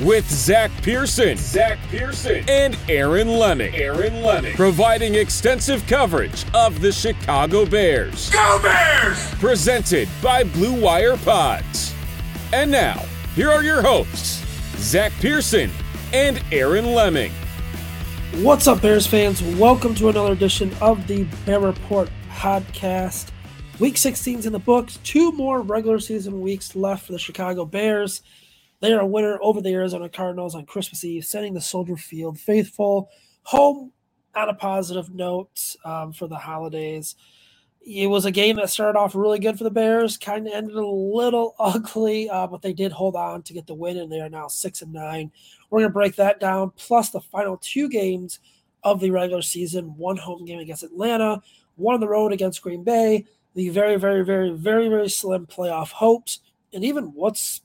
[0.00, 3.74] with Zach Pearson, Zach Pearson, and Aaron Leming.
[3.74, 8.30] Aaron Leming, providing extensive coverage of the Chicago Bears.
[8.30, 9.30] Go Bears!
[9.34, 11.94] Presented by Blue Wire Pods.
[12.52, 13.04] And now,
[13.34, 14.44] here are your hosts,
[14.76, 15.70] Zach Pearson
[16.12, 17.32] and Aaron Leming.
[18.36, 19.42] What's up, Bears fans?
[19.42, 23.28] Welcome to another edition of the Bear Report Podcast.
[23.78, 24.98] Week 16's in the books.
[25.04, 28.22] Two more regular season weeks left for the Chicago Bears.
[28.82, 32.36] They are a winner over the Arizona Cardinals on Christmas Eve, sending the Soldier Field
[32.36, 33.10] faithful
[33.44, 33.92] home
[34.34, 37.14] on a positive note um, for the holidays.
[37.80, 40.74] It was a game that started off really good for the Bears, kind of ended
[40.74, 44.20] a little ugly, uh, but they did hold on to get the win, and they
[44.20, 45.30] are now six and nine.
[45.70, 48.40] We're going to break that down, plus the final two games
[48.82, 51.40] of the regular season: one home game against Atlanta,
[51.76, 53.26] one on the road against Green Bay.
[53.54, 56.40] The very, very, very, very, very slim playoff hopes,
[56.72, 57.60] and even what's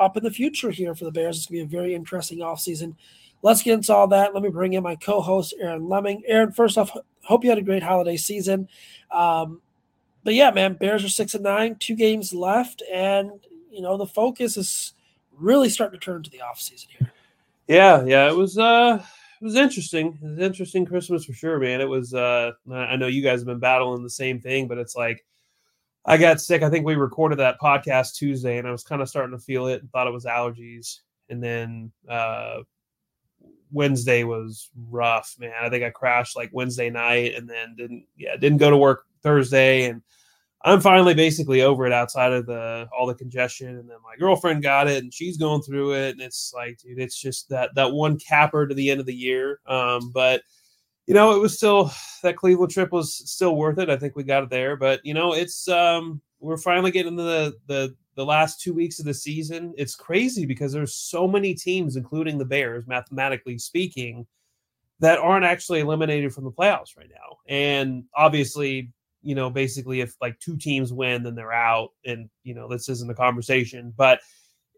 [0.00, 1.36] up in the future here for the Bears.
[1.36, 2.94] It's going to be a very interesting offseason.
[3.42, 4.34] Let's get into all that.
[4.34, 6.22] Let me bring in my co host, Aaron Leming.
[6.26, 8.68] Aaron, first off, hope you had a great holiday season.
[9.10, 9.60] Um,
[10.24, 13.30] but yeah, man, Bears are six and nine, two games left, and
[13.70, 14.94] you know the focus is
[15.32, 17.12] really starting to turn to the offseason here.
[17.68, 19.02] Yeah, yeah, it was uh
[19.40, 20.18] it was interesting.
[20.22, 21.80] It was interesting Christmas for sure, man.
[21.80, 24.96] It was uh I know you guys have been battling the same thing, but it's
[24.96, 25.24] like
[26.08, 26.62] I got sick.
[26.62, 29.66] I think we recorded that podcast Tuesday, and I was kind of starting to feel
[29.66, 31.00] it thought it was allergies.
[31.28, 32.60] And then uh,
[33.70, 35.52] Wednesday was rough, man.
[35.60, 39.04] I think I crashed like Wednesday night, and then didn't yeah didn't go to work
[39.22, 40.00] Thursday, and
[40.62, 43.76] I'm finally basically over it outside of the all the congestion.
[43.76, 46.98] And then my girlfriend got it, and she's going through it, and it's like, dude,
[46.98, 49.60] it's just that that one capper to the end of the year.
[49.66, 50.40] Um, but
[51.08, 51.90] you know, it was still
[52.22, 53.88] that Cleveland trip was still worth it.
[53.88, 57.22] I think we got it there, but you know, it's um we're finally getting to
[57.22, 59.72] the the the last two weeks of the season.
[59.78, 64.26] It's crazy because there's so many teams, including the Bears, mathematically speaking,
[65.00, 67.38] that aren't actually eliminated from the playoffs right now.
[67.48, 68.92] And obviously,
[69.22, 71.90] you know, basically if like two teams win, then they're out.
[72.04, 74.20] And, you know, this isn't a conversation, but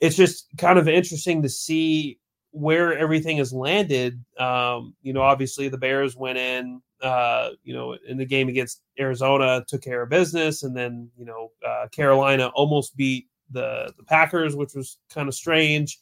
[0.00, 2.20] it's just kind of interesting to see
[2.52, 4.22] where everything has landed.
[4.38, 8.82] Um, you know, obviously the Bears went in, uh, you know, in the game against
[8.98, 14.04] Arizona, took care of business, and then you know uh, Carolina almost beat the the
[14.04, 15.98] Packers, which was kind of strange.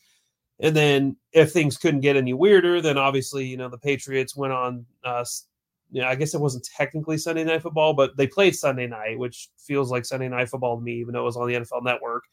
[0.60, 4.52] And then if things couldn't get any weirder, then obviously you know the Patriots went
[4.52, 4.86] on.
[5.04, 5.24] Uh,
[5.90, 9.18] you know, I guess it wasn't technically Sunday Night Football, but they played Sunday night,
[9.18, 11.82] which feels like Sunday Night Football to me, even though it was on the NFL
[11.82, 12.24] Network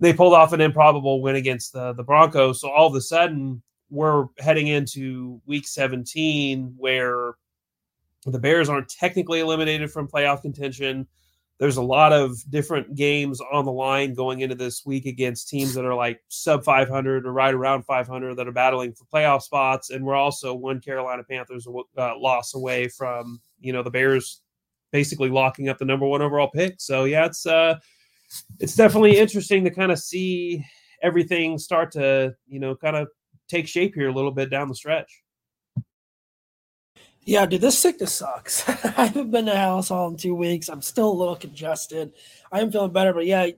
[0.00, 2.60] they pulled off an improbable win against the, the Broncos.
[2.60, 7.34] So all of a sudden, we're heading into week 17 where
[8.24, 11.06] the Bears aren't technically eliminated from playoff contention.
[11.58, 15.74] There's a lot of different games on the line going into this week against teams
[15.74, 19.90] that are like sub 500 or right around 500 that are battling for playoff spots.
[19.90, 21.66] And we're also one Carolina Panthers
[21.98, 24.40] uh, loss away from, you know, the Bears
[24.92, 26.76] basically locking up the number one overall pick.
[26.78, 27.78] So, yeah, it's, uh,
[28.58, 30.64] it's definitely interesting to kind of see
[31.02, 33.08] everything start to you know kind of
[33.48, 35.22] take shape here a little bit down the stretch.
[37.22, 38.68] Yeah, dude, this sickness sucks.
[38.68, 40.68] I haven't been to house all in two weeks.
[40.68, 42.12] I'm still a little congested.
[42.50, 43.50] I am feeling better, but yeah,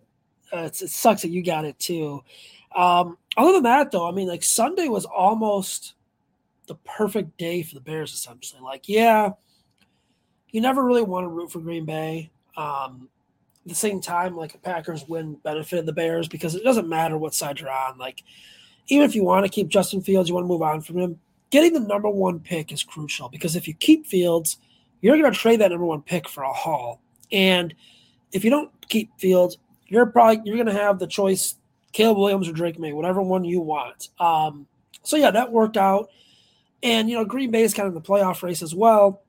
[0.52, 2.22] uh, it sucks that you got it too.
[2.74, 5.94] Um, other than that, though, I mean, like Sunday was almost
[6.66, 8.60] the perfect day for the Bears, essentially.
[8.60, 9.30] Like, yeah,
[10.50, 12.30] you never really want to root for Green Bay.
[12.56, 13.08] Um,
[13.64, 17.16] at the same time, like a Packers win benefited the Bears because it doesn't matter
[17.16, 17.96] what side you're on.
[17.98, 18.22] Like,
[18.88, 21.20] even if you want to keep Justin Fields, you want to move on from him,
[21.50, 24.58] getting the number one pick is crucial because if you keep Fields,
[25.00, 27.00] you're going to trade that number one pick for a haul.
[27.30, 27.74] And
[28.32, 31.56] if you don't keep Fields, you're probably you're going to have the choice
[31.92, 34.08] Caleb Williams or Drake Maye, whatever one you want.
[34.18, 34.66] Um,
[35.02, 36.10] so yeah, that worked out.
[36.82, 39.22] And you know, Green Bay is kind of in the playoff race as well.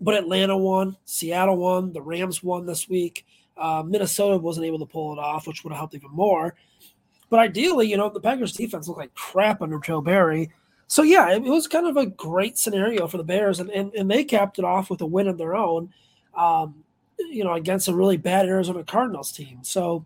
[0.00, 3.24] But Atlanta won, Seattle won, the Rams won this week.
[3.62, 6.56] Uh, Minnesota wasn't able to pull it off, which would have helped even more.
[7.30, 10.50] But ideally, you know, the Packers defense looked like crap under Joe Barry.
[10.88, 13.94] So yeah, it, it was kind of a great scenario for the Bears, and, and,
[13.94, 15.94] and they capped it off with a win of their own,
[16.36, 16.82] um,
[17.18, 19.60] you know, against a really bad Arizona Cardinals team.
[19.62, 20.04] So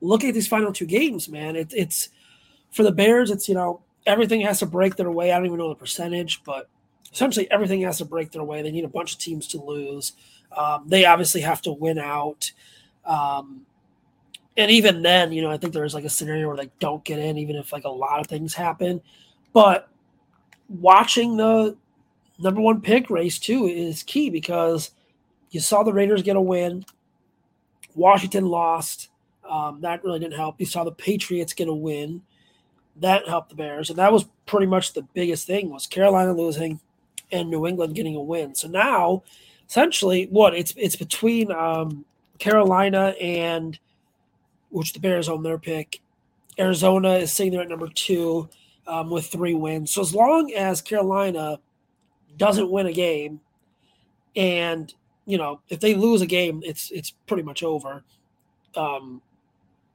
[0.00, 2.10] looking at these final two games, man, it, it's
[2.70, 5.32] for the Bears, it's you know, everything has to break their way.
[5.32, 6.70] I don't even know the percentage, but
[7.12, 8.62] essentially everything has to break their way.
[8.62, 10.12] They need a bunch of teams to lose.
[10.56, 12.50] Um, they obviously have to win out.
[13.04, 13.66] Um,
[14.56, 17.18] and even then, you know, I think there's like a scenario where they don't get
[17.18, 19.02] in, even if like a lot of things happen.
[19.52, 19.88] But
[20.68, 21.76] watching the
[22.38, 24.92] number one pick race too is key because
[25.50, 26.84] you saw the Raiders get a win.
[27.94, 29.08] Washington lost.
[29.48, 30.56] Um, that really didn't help.
[30.58, 32.22] You saw the Patriots get a win.
[32.96, 36.80] That helped the Bears, and that was pretty much the biggest thing was Carolina losing
[37.30, 38.54] and New England getting a win.
[38.54, 39.22] So now,
[39.68, 42.04] essentially, what it's it's between um,
[42.38, 43.78] Carolina and
[44.70, 46.00] which the Bears own their pick.
[46.58, 48.48] Arizona is sitting there at number two
[48.86, 49.90] um, with three wins.
[49.90, 51.58] So as long as Carolina
[52.36, 53.40] doesn't win a game,
[54.34, 54.92] and
[55.26, 58.04] you know if they lose a game, it's it's pretty much over.
[58.74, 59.22] Um,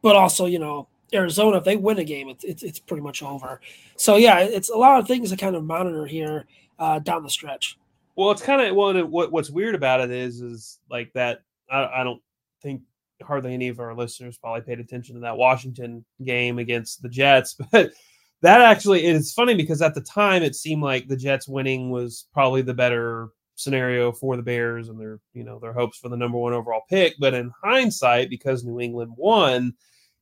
[0.01, 3.21] but also, you know, Arizona, if they win a game, it's it's, it's pretty much
[3.21, 3.61] over.
[3.95, 6.45] So yeah, it's a lot of things to kind of monitor here
[6.79, 7.77] uh, down the stretch.
[8.15, 11.39] Well, it's kind of well, what what's weird about it is is like that.
[11.69, 12.21] I, I don't
[12.61, 12.81] think
[13.23, 17.55] hardly any of our listeners probably paid attention to that Washington game against the Jets,
[17.71, 17.91] but
[18.41, 22.27] that actually it's funny because at the time it seemed like the Jets winning was
[22.33, 26.17] probably the better scenario for the Bears and their you know their hopes for the
[26.17, 27.13] number one overall pick.
[27.19, 29.73] But in hindsight, because New England won,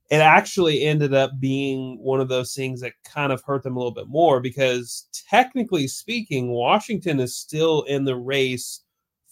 [0.09, 3.79] it actually ended up being one of those things that kind of hurt them a
[3.79, 8.81] little bit more because technically speaking, Washington is still in the race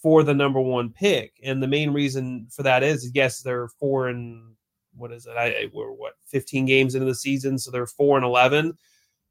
[0.00, 1.32] for the number one pick.
[1.42, 4.54] And the main reason for that is, yes, they're four and
[4.94, 5.36] what is it?
[5.36, 8.76] I we're what 15 games into the season, so they're four and 11.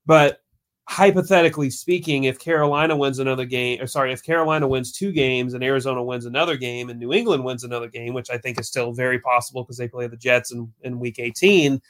[0.06, 0.42] But
[0.88, 5.64] hypothetically speaking, if Carolina wins another game, or sorry, if Carolina wins two games and
[5.64, 8.94] Arizona wins another game and New England wins another game, which I think is still
[8.94, 11.82] very possible because they play the Jets in, in week 18,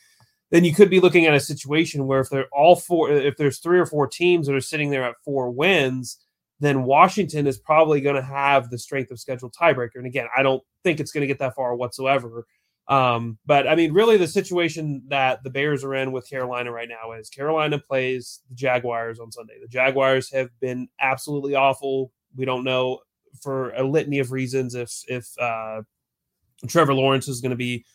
[0.50, 3.60] then you could be looking at a situation where if they're all four, if there's
[3.60, 6.18] three or four teams that are sitting there at four wins,
[6.60, 9.96] then Washington is probably going to have the strength of schedule tiebreaker.
[9.96, 12.48] And again, I don't think it's going to get that far whatsoever.
[12.90, 16.88] Um, but I mean, really, the situation that the Bears are in with Carolina right
[16.88, 19.56] now is Carolina plays the Jaguars on Sunday.
[19.62, 22.12] The Jaguars have been absolutely awful.
[22.36, 23.00] We don't know
[23.42, 25.82] for a litany of reasons if if uh,
[26.68, 27.86] Trevor Lawrence is going to be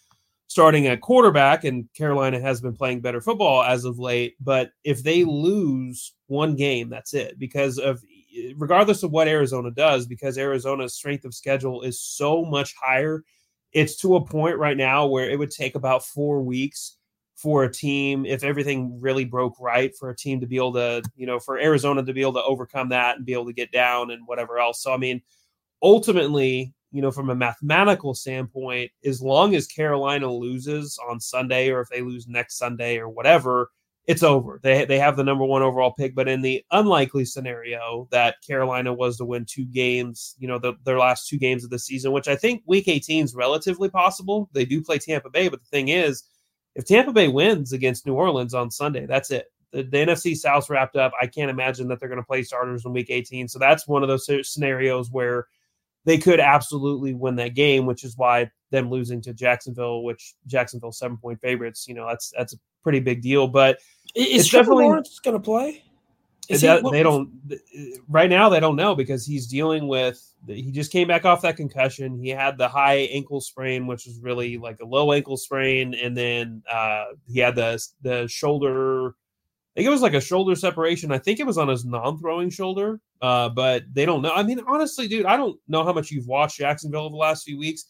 [0.48, 4.34] starting at quarterback, and Carolina has been playing better football as of late.
[4.40, 8.02] But if they lose one game, that's it because of
[8.56, 13.24] regardless of what Arizona does, because Arizona's strength of schedule is so much higher
[13.72, 16.96] it's to a point right now where it would take about four weeks
[17.34, 21.02] for a team, if everything really broke right, for a team to be able to,
[21.16, 23.72] you know, for Arizona to be able to overcome that and be able to get
[23.72, 24.82] down and whatever else.
[24.82, 25.20] So, I mean,
[25.82, 31.80] ultimately, you know, from a mathematical standpoint, as long as Carolina loses on Sunday or
[31.80, 33.70] if they lose next Sunday or whatever,
[34.06, 34.58] it's over.
[34.62, 38.92] They they have the number one overall pick, but in the unlikely scenario that Carolina
[38.92, 42.10] was to win two games, you know, the, their last two games of the season,
[42.12, 44.50] which I think Week 18 is relatively possible.
[44.52, 46.24] They do play Tampa Bay, but the thing is,
[46.74, 49.46] if Tampa Bay wins against New Orleans on Sunday, that's it.
[49.70, 51.12] The, the NFC South wrapped up.
[51.20, 53.46] I can't imagine that they're going to play starters in Week 18.
[53.48, 55.46] So that's one of those scenarios where
[56.04, 60.92] they could absolutely win that game, which is why them losing to Jacksonville, which Jacksonville
[60.92, 63.48] seven point favorites, you know, that's that's pretty big deal.
[63.48, 63.78] But
[64.14, 65.84] is Trevor definitely, Lawrence going to play?
[66.48, 67.30] That, he, they don't
[68.08, 68.48] right now.
[68.48, 70.22] They don't know because he's dealing with.
[70.46, 72.18] He just came back off that concussion.
[72.18, 76.16] He had the high ankle sprain, which was really like a low ankle sprain, and
[76.16, 79.10] then uh, he had the the shoulder.
[79.10, 81.12] I think it was like a shoulder separation.
[81.12, 84.32] I think it was on his non-throwing shoulder, uh, but they don't know.
[84.32, 87.44] I mean, honestly, dude, I don't know how much you've watched Jacksonville over the last
[87.44, 87.84] few weeks.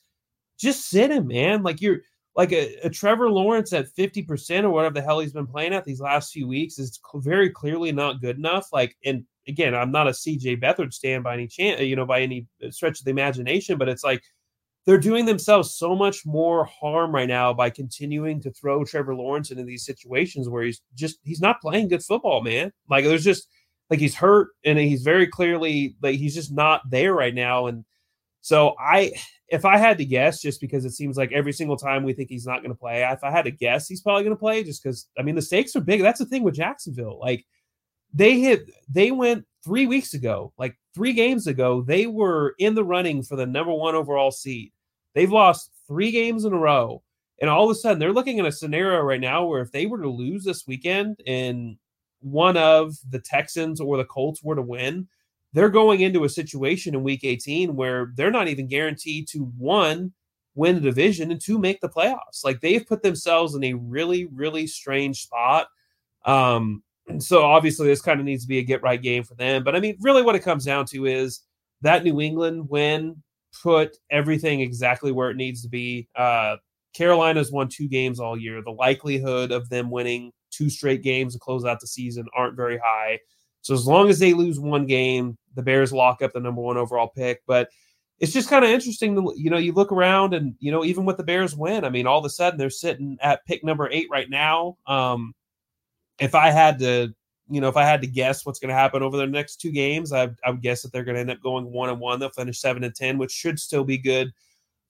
[0.59, 1.65] Just sit him, man.
[1.65, 2.03] Like you're
[2.35, 5.85] like a, a, Trevor Lawrence at 50% or whatever the hell he's been playing at
[5.85, 8.69] these last few weeks is very clearly not good enough.
[8.73, 12.23] Like, and again, I'm not a CJ Beathard stand by any chance, you know, by
[12.23, 14.23] any stretch of the imagination, but it's like
[14.87, 19.51] they're doing themselves so much more harm right now by continuing to throw Trevor Lawrence
[19.51, 22.73] into these situations where he's just he's not playing good football, man.
[22.89, 23.47] Like there's just
[23.91, 27.67] like he's hurt and he's very clearly like he's just not there right now.
[27.67, 27.85] And
[28.43, 29.13] so I
[29.49, 32.29] if I had to guess, just because it seems like every single time we think
[32.29, 34.63] he's not going to play, if I had to guess, he's probably going to play
[34.65, 36.03] just because I mean the stakes are big.
[36.03, 37.19] That's the thing with Jacksonville.
[37.21, 37.47] Like
[38.13, 42.85] they hit they went three weeks ago, like three games ago, they were in the
[42.85, 44.73] running for the number one overall seed.
[45.15, 47.03] They've lost three games in a row.
[47.41, 49.87] And all of a sudden, they're looking at a scenario right now where if they
[49.87, 51.77] were to lose this weekend and
[52.21, 55.09] one of the Texans or the Colts were to win,
[55.53, 60.13] they're going into a situation in week 18 where they're not even guaranteed to one,
[60.55, 62.45] win the division and two, make the playoffs.
[62.45, 65.69] Like they've put themselves in a really, really strange spot.
[66.25, 66.83] Um,
[67.19, 69.63] so obviously this kind of needs to be a get right game for them.
[69.65, 71.43] But I mean, really what it comes down to is
[71.83, 73.23] that New England win
[73.63, 76.09] put everything exactly where it needs to be.
[76.17, 76.57] Uh,
[76.95, 78.63] Carolina's won two games all year.
[78.63, 82.79] The likelihood of them winning two straight games to close out the season aren't very
[82.83, 83.19] high.
[83.63, 86.77] So as long as they lose one game, the Bears lock up the number one
[86.77, 87.43] overall pick.
[87.47, 87.69] But
[88.19, 91.05] it's just kind of interesting to you know you look around and you know even
[91.05, 93.89] with the Bears win, I mean all of a sudden they're sitting at pick number
[93.91, 94.77] eight right now.
[94.87, 95.33] Um,
[96.19, 97.13] if I had to,
[97.49, 99.73] you know, if I had to guess what's going to happen over the next two
[99.73, 102.21] games, I, I would guess that they're going to end up going one and one.
[102.21, 104.33] They'll finish seven and ten, which should still be good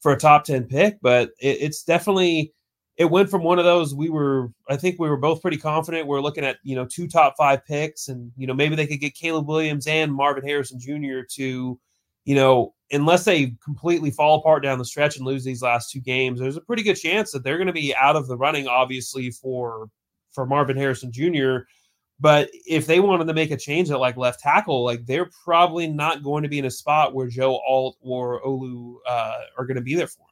[0.01, 0.99] for a top ten pick.
[1.01, 2.53] But it, it's definitely
[2.97, 6.07] it went from one of those we were I think we were both pretty confident.
[6.07, 8.87] We are looking at you know two top five picks, and you know maybe they
[8.87, 11.21] could get Caleb Williams and Marvin Harrison Jr.
[11.37, 11.79] to
[12.25, 16.01] you know unless they completely fall apart down the stretch and lose these last two
[16.01, 18.69] games, there's a pretty good chance that they're going to be out of the running,
[18.69, 19.89] obviously for
[20.31, 21.59] for Marvin Harrison Jr.
[22.21, 25.89] But if they wanted to make a change at like left tackle, like they're probably
[25.89, 29.77] not going to be in a spot where Joe Alt or Olu uh, are going
[29.77, 30.32] to be there for him.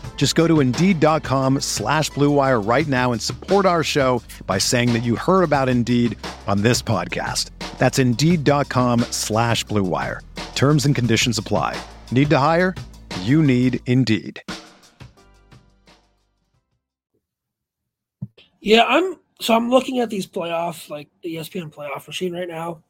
[0.21, 4.99] Just go to Indeed.com slash BlueWire right now and support our show by saying that
[4.99, 7.49] you heard about Indeed on this podcast.
[7.79, 10.19] That's Indeed.com slash BlueWire.
[10.53, 11.75] Terms and conditions apply.
[12.11, 12.75] Need to hire?
[13.21, 14.43] You need Indeed.
[18.59, 22.83] Yeah, I'm so I'm looking at these playoff, like the ESPN playoff machine right now,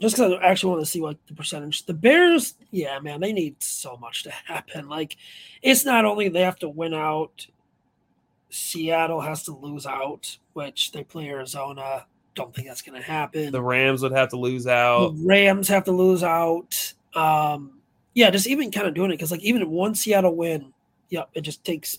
[0.00, 1.86] just because I actually want to see like the percentage.
[1.86, 4.88] The Bears, yeah, man, they need so much to happen.
[4.88, 5.16] Like,
[5.62, 7.46] it's not only they have to win out,
[8.50, 12.06] Seattle has to lose out, which they play Arizona.
[12.34, 13.52] Don't think that's going to happen.
[13.52, 15.16] The Rams would have to lose out.
[15.16, 16.94] The Rams have to lose out.
[17.14, 17.80] Um,
[18.14, 20.72] yeah, just even kind of doing it because like even one Seattle win,
[21.08, 21.98] yep, it just takes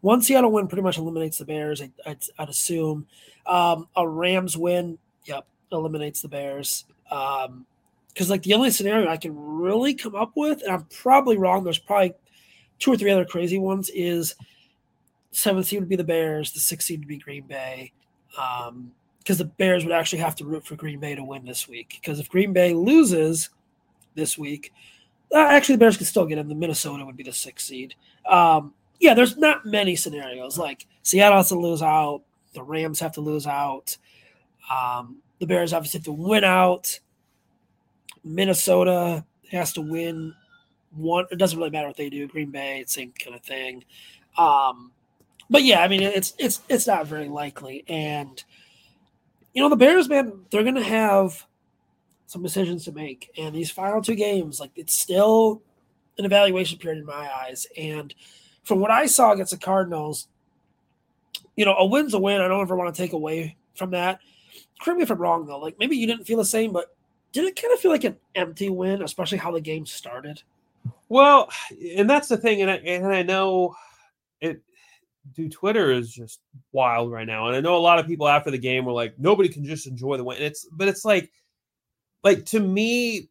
[0.00, 1.80] one Seattle win pretty much eliminates the Bears.
[1.80, 3.06] I, would I'd assume
[3.46, 6.84] um, a Rams win, yep, eliminates the Bears.
[8.12, 11.64] Because like the only scenario I can really come up with, and I'm probably wrong.
[11.64, 12.14] There's probably
[12.78, 13.90] two or three other crazy ones.
[13.94, 14.34] Is
[15.32, 17.92] seventh seed would be the Bears, the sixth seed would be Green Bay.
[18.30, 18.92] because um,
[19.24, 21.98] the Bears would actually have to root for Green Bay to win this week.
[22.00, 23.50] Because if Green Bay loses
[24.14, 24.72] this week,
[25.34, 26.48] uh, actually the Bears could still get in.
[26.48, 27.94] The Minnesota would be the sixth seed.
[28.28, 30.58] Um, yeah, there's not many scenarios.
[30.58, 33.96] Like Seattle has to lose out, the Rams have to lose out,
[34.70, 37.00] um, the Bears obviously have to win out.
[38.24, 40.34] Minnesota has to win
[40.94, 41.26] one.
[41.30, 42.28] It doesn't really matter what they do.
[42.28, 43.84] Green Bay, same kind of thing.
[44.38, 44.92] Um,
[45.50, 47.84] but yeah, I mean, it's it's it's not very likely.
[47.88, 48.42] And
[49.52, 51.46] you know, the Bears, man, they're gonna have
[52.26, 53.30] some decisions to make.
[53.36, 55.62] And these final two games, like it's still
[56.18, 57.66] an evaluation period in my eyes.
[57.76, 58.14] And
[58.64, 60.28] from what I saw against the Cardinals,
[61.56, 62.40] you know, a win's a win.
[62.40, 64.20] I don't ever want to take away from that.
[64.80, 65.58] Correct me if I'm wrong though.
[65.58, 66.96] Like maybe you didn't feel the same, but
[67.32, 70.42] did it kind of feel like an empty win, especially how the game started?
[71.08, 71.50] Well,
[71.96, 73.74] and that's the thing, and I, and I know
[74.40, 74.62] it.
[75.34, 76.40] dude, Twitter is just
[76.72, 77.48] wild right now.
[77.48, 79.86] And I know a lot of people after the game were like, nobody can just
[79.86, 80.38] enjoy the win.
[80.38, 81.30] And it's but it's like
[82.24, 83.28] like to me,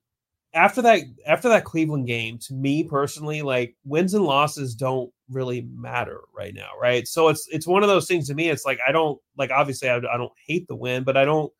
[0.53, 5.67] after that after that Cleveland game, to me personally, like wins and losses don't really
[5.74, 7.08] matter right now, right?
[7.08, 8.50] So it's it's one of those things to me.
[8.50, 11.51] It's like I don't like obviously I, I don't hate the win, but I don't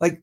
[0.00, 0.22] like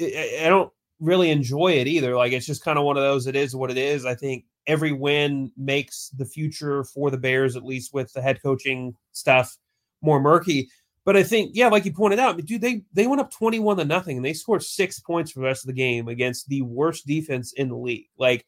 [0.00, 2.16] I don't really enjoy it either.
[2.16, 3.26] Like it's just kind of one of those.
[3.26, 4.06] It is what it is.
[4.06, 8.42] I think every win makes the future for the Bears, at least with the head
[8.42, 9.56] coaching stuff,
[10.00, 10.68] more murky.
[11.04, 13.76] But I think, yeah, like you pointed out, dude, they they went up twenty one
[13.76, 16.62] to nothing, and they scored six points for the rest of the game against the
[16.62, 18.06] worst defense in the league.
[18.16, 18.46] Like,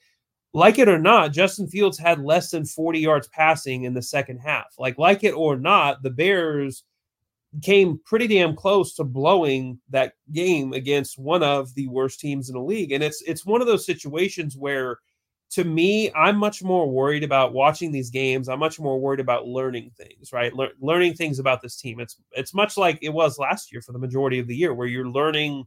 [0.54, 4.38] like it or not, Justin Fields had less than forty yards passing in the second
[4.38, 4.74] half.
[4.78, 6.84] Like, like it or not, the Bears
[7.62, 12.54] came pretty damn close to blowing that game against one of the worst teams in
[12.54, 12.92] the league.
[12.92, 14.98] And it's it's one of those situations where
[15.50, 18.48] to me, I'm much more worried about watching these games.
[18.48, 20.52] I'm much more worried about learning things, right?
[20.52, 22.00] Le- learning things about this team.
[22.00, 24.88] It's it's much like it was last year for the majority of the year, where
[24.88, 25.64] you're learning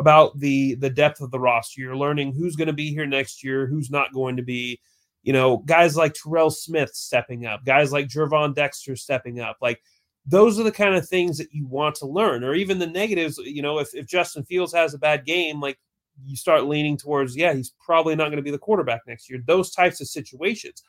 [0.00, 1.80] about the the depth of the roster.
[1.80, 4.80] You're learning who's going to be here next year, who's not going to be.
[5.22, 9.56] You know, guys like Terrell Smith stepping up, guys like Gervon Dexter stepping up.
[9.62, 9.80] Like
[10.26, 13.38] those are the kind of things that you want to learn, or even the negatives.
[13.38, 15.78] You know, if if Justin Fields has a bad game, like
[16.24, 19.42] you start leaning towards, yeah, he's probably not going to be the quarterback next year.
[19.46, 20.82] Those types of situations.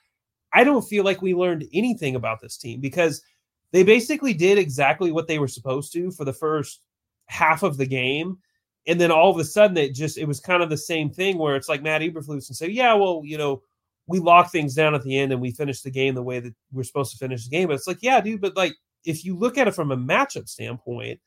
[0.54, 3.22] I don't feel like we learned anything about this team because
[3.74, 6.82] they basically did exactly what they were supposed to for the first
[7.26, 8.38] half of the game.
[8.88, 11.38] And then all of a sudden it just it was kind of the same thing
[11.38, 13.64] where it's like Matt Eberflus and say, Yeah, well, you know,
[14.08, 16.54] we lock things down at the end and we finish the game the way that
[16.72, 17.68] we're supposed to finish the game.
[17.68, 18.76] But it's like, yeah, dude, but like
[19.06, 21.20] if you look at it from a matchup standpoint,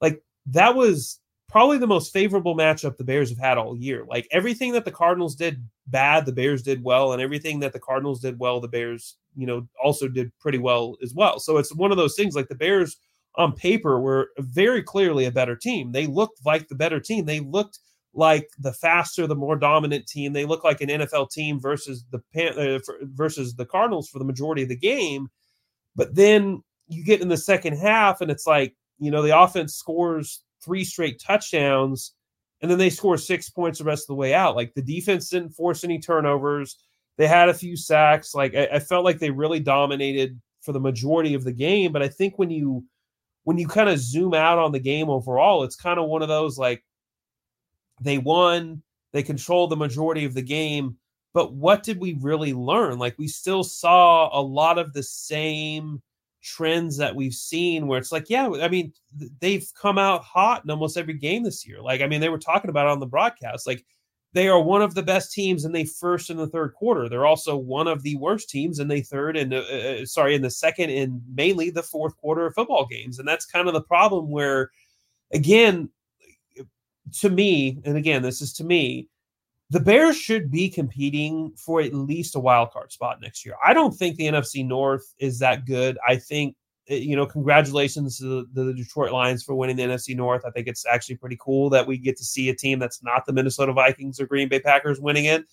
[0.00, 4.04] like that was probably the most favorable matchup the Bears have had all year.
[4.08, 7.80] Like everything that the Cardinals did bad, the Bears did well, and everything that the
[7.80, 11.38] Cardinals did well, the Bears, you know, also did pretty well as well.
[11.38, 12.96] So it's one of those things like the Bears
[13.36, 15.92] on paper were very clearly a better team.
[15.92, 17.26] They looked like the better team.
[17.26, 17.78] They looked
[18.14, 20.32] like the faster, the more dominant team.
[20.32, 24.62] They look like an NFL team versus the uh, versus the Cardinals for the majority
[24.62, 25.28] of the game.
[25.94, 29.74] But then you get in the second half, and it's like you know the offense
[29.74, 32.12] scores three straight touchdowns,
[32.60, 34.56] and then they score six points the rest of the way out.
[34.56, 36.76] Like the defense didn't force any turnovers.
[37.16, 38.34] They had a few sacks.
[38.34, 41.92] Like I, I felt like they really dominated for the majority of the game.
[41.92, 42.84] But I think when you
[43.44, 46.28] when you kind of zoom out on the game overall, it's kind of one of
[46.28, 46.84] those like
[48.00, 50.96] they won, they controlled the majority of the game,
[51.32, 52.98] but what did we really learn?
[52.98, 56.02] Like we still saw a lot of the same
[56.46, 58.92] trends that we've seen where it's like, yeah, I mean,
[59.40, 61.82] they've come out hot in almost every game this year.
[61.82, 63.84] Like, I mean, they were talking about on the broadcast, like
[64.32, 67.08] they are one of the best teams and they first in the third quarter.
[67.08, 70.34] They're also one of the worst teams in the third and uh, uh, uh, sorry,
[70.34, 73.18] in the second and mainly the fourth quarter of football games.
[73.18, 74.70] And that's kind of the problem where,
[75.32, 75.88] again,
[77.20, 79.08] to me, and again, this is to me,
[79.70, 83.56] the Bears should be competing for at least a wild card spot next year.
[83.64, 85.98] I don't think the NFC North is that good.
[86.06, 86.54] I think
[86.88, 90.44] eh, you know, congratulations to the, the, Detroit Lions for winning the NFC North.
[90.46, 93.26] I think it's actually pretty cool that we get to see a team that's not
[93.26, 95.44] the Minnesota Vikings or Green Bay Packers winning it.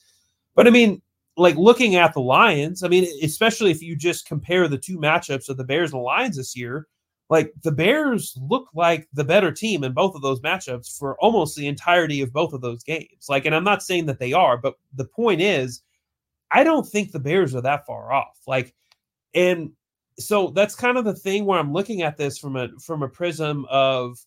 [0.56, 1.02] But I mean,
[1.36, 5.50] like looking at the Lions, I mean, especially if you just compare the two matchups
[5.50, 6.88] of the Bears and the Lions this year,
[7.34, 11.58] like the Bears look like the better team in both of those matchups for almost
[11.58, 13.26] the entirety of both of those games.
[13.28, 15.82] Like, and I'm not saying that they are, but the point is,
[16.52, 18.38] I don't think the Bears are that far off.
[18.46, 18.76] Like,
[19.34, 19.72] and
[20.20, 23.10] so that's kind of the thing where I'm looking at this from a from a
[23.10, 24.20] prism of,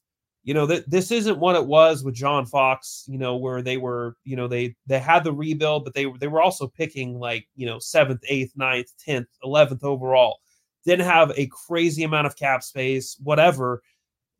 [0.42, 3.76] you know, that this isn't what it was with John Fox, you know, where they
[3.76, 7.46] were, you know, they they had the rebuild, but they they were also picking like,
[7.54, 10.40] you know, seventh, eighth, ninth, tenth, eleventh overall
[10.86, 13.82] didn't have a crazy amount of cap space, whatever.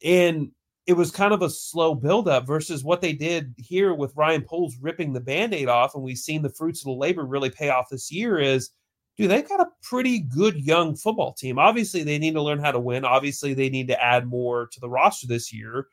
[0.03, 0.53] And
[0.87, 4.77] it was kind of a slow buildup versus what they did here with Ryan Poles
[4.81, 7.91] ripping the band-aid off, and we've seen the fruits of the labor really pay off
[7.91, 8.71] this year is
[9.17, 11.59] dude, they've got a pretty good young football team.
[11.59, 13.05] Obviously, they need to learn how to win.
[13.05, 15.89] Obviously, they need to add more to the roster this year.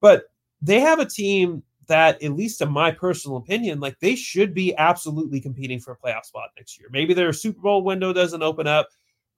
[0.00, 0.24] But
[0.62, 4.76] they have a team that, at least in my personal opinion, like they should be
[4.76, 6.88] absolutely competing for a playoff spot next year.
[6.92, 8.88] Maybe their Super Bowl window doesn't open up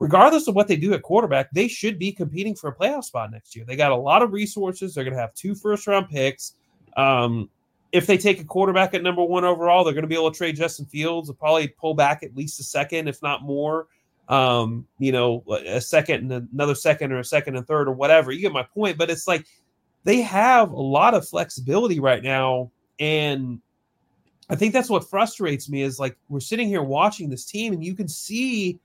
[0.00, 3.30] regardless of what they do at quarterback, they should be competing for a playoff spot
[3.30, 3.64] next year.
[3.64, 4.94] They got a lot of resources.
[4.94, 6.54] They're going to have two first round picks.
[6.96, 7.48] Um,
[7.92, 10.36] if they take a quarterback at number one overall, they're going to be able to
[10.36, 11.28] trade Justin Fields.
[11.28, 13.86] They'll probably pull back at least a second, if not more.
[14.28, 18.32] Um, you know, a second and another second or a second and third or whatever.
[18.32, 18.96] You get my point.
[18.96, 19.44] But it's like
[20.04, 22.70] they have a lot of flexibility right now.
[23.00, 23.60] And
[24.48, 27.84] I think that's what frustrates me is like we're sitting here watching this team and
[27.84, 28.78] you can see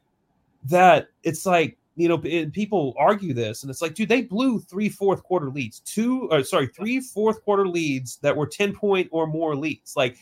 [0.65, 4.89] that it's like you know, people argue this, and it's like, dude, they blew three
[4.89, 9.28] fourth quarter leads, two, or sorry, three fourth quarter leads that were 10 point or
[9.28, 9.95] more leads.
[9.95, 10.17] Like,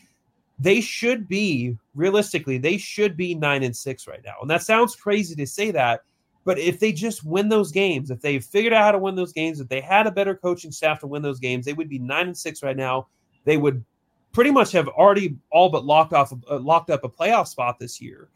[0.60, 4.34] they should be realistically, they should be nine and six right now.
[4.40, 6.02] And that sounds crazy to say that,
[6.44, 9.32] but if they just win those games, if they figured out how to win those
[9.32, 11.98] games, if they had a better coaching staff to win those games, they would be
[11.98, 13.08] nine and six right now.
[13.44, 13.84] They would
[14.30, 18.00] pretty much have already all but locked off, uh, locked up a playoff spot this
[18.00, 18.28] year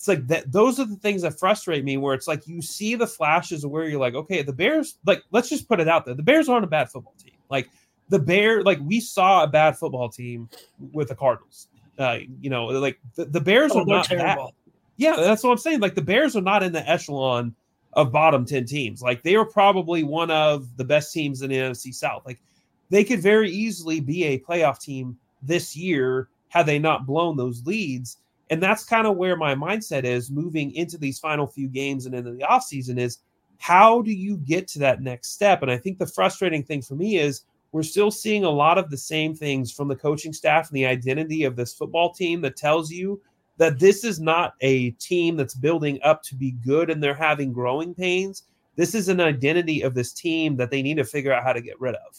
[0.00, 2.94] it's like that those are the things that frustrate me where it's like you see
[2.94, 6.06] the flashes of where you're like okay the bears like let's just put it out
[6.06, 6.14] there.
[6.14, 7.34] The bears aren't a bad football team.
[7.50, 7.68] Like
[8.08, 10.48] the bear like we saw a bad football team
[10.92, 11.68] with the cardinals.
[11.98, 14.46] Uh you know like the, the bears oh, are not terrible.
[14.46, 15.80] bad yeah that's what i'm saying.
[15.80, 17.54] Like the bears are not in the echelon
[17.92, 19.02] of bottom 10 teams.
[19.02, 22.22] Like they are probably one of the best teams in the nfc south.
[22.24, 22.40] Like
[22.88, 27.66] they could very easily be a playoff team this year had they not blown those
[27.66, 28.16] leads
[28.50, 32.14] and that's kind of where my mindset is moving into these final few games and
[32.14, 33.18] into the offseason is
[33.58, 35.62] how do you get to that next step?
[35.62, 38.90] And I think the frustrating thing for me is we're still seeing a lot of
[38.90, 42.56] the same things from the coaching staff and the identity of this football team that
[42.56, 43.20] tells you
[43.58, 47.52] that this is not a team that's building up to be good and they're having
[47.52, 48.44] growing pains.
[48.74, 51.60] This is an identity of this team that they need to figure out how to
[51.60, 52.18] get rid of.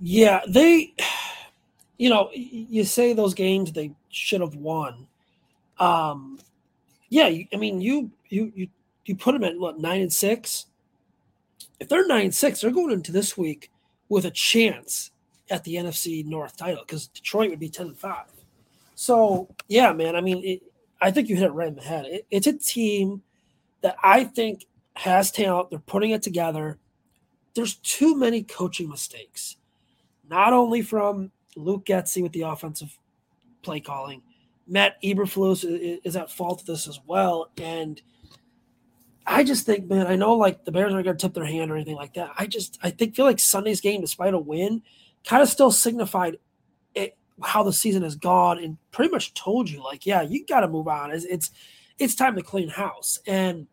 [0.00, 0.94] Yeah, they,
[1.98, 5.06] you know, you say those games they should have won.
[5.78, 6.38] Um,
[7.08, 8.68] yeah, I mean, you you you
[9.04, 10.66] you put them at what nine and six.
[11.80, 13.70] If they're nine and six, they're going into this week
[14.08, 15.10] with a chance
[15.50, 18.26] at the NFC North title because Detroit would be ten and five.
[18.94, 20.16] So yeah, man.
[20.16, 20.62] I mean, it,
[21.00, 22.06] I think you hit it right in the head.
[22.06, 23.22] It, it's a team
[23.80, 25.70] that I think has talent.
[25.70, 26.78] They're putting it together.
[27.54, 29.56] There's too many coaching mistakes
[30.28, 32.96] not only from Luke Getsy with the offensive
[33.62, 34.22] play calling,
[34.66, 35.64] Matt Eberflus
[36.04, 37.50] is at fault of this as well.
[37.56, 38.00] And
[39.26, 41.70] I just think, man, I know like the Bears aren't going to tip their hand
[41.70, 42.30] or anything like that.
[42.38, 44.82] I just, I think, feel like Sunday's game, despite a win,
[45.26, 46.38] kind of still signified
[46.94, 50.60] it, how the season has gone and pretty much told you, like, yeah, you got
[50.60, 51.10] to move on.
[51.10, 51.50] It's, it's,
[51.98, 53.20] it's time to clean house.
[53.26, 53.66] And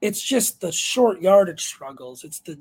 [0.00, 2.24] it's just the short yardage struggles.
[2.24, 2.58] It's the,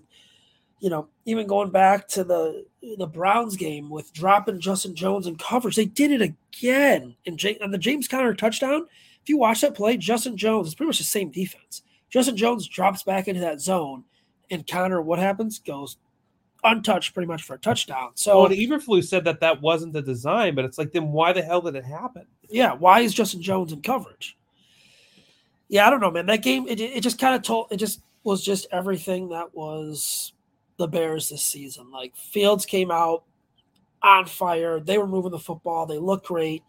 [0.81, 2.65] you know, even going back to the
[2.97, 7.15] the Browns game with dropping Justin Jones in coverage, they did it again.
[7.25, 8.87] And on the James Conner touchdown,
[9.21, 11.83] if you watch that play, Justin Jones is pretty much the same defense.
[12.09, 14.03] Justin Jones drops back into that zone,
[14.49, 15.59] and Conner, what happens?
[15.59, 15.97] Goes
[16.63, 18.11] untouched pretty much for a touchdown.
[18.15, 21.41] So, well, Eberflus said that that wasn't the design, but it's like, then why the
[21.41, 22.25] hell did it happen?
[22.49, 24.37] Yeah, why is Justin Jones in coverage?
[25.69, 26.25] Yeah, I don't know, man.
[26.25, 30.33] That game, it, it just kind of told, it just was just everything that was
[30.81, 31.91] the Bears this season.
[31.91, 33.23] Like Fields came out
[34.03, 34.79] on fire.
[34.79, 35.85] They were moving the football.
[35.85, 36.63] They look great.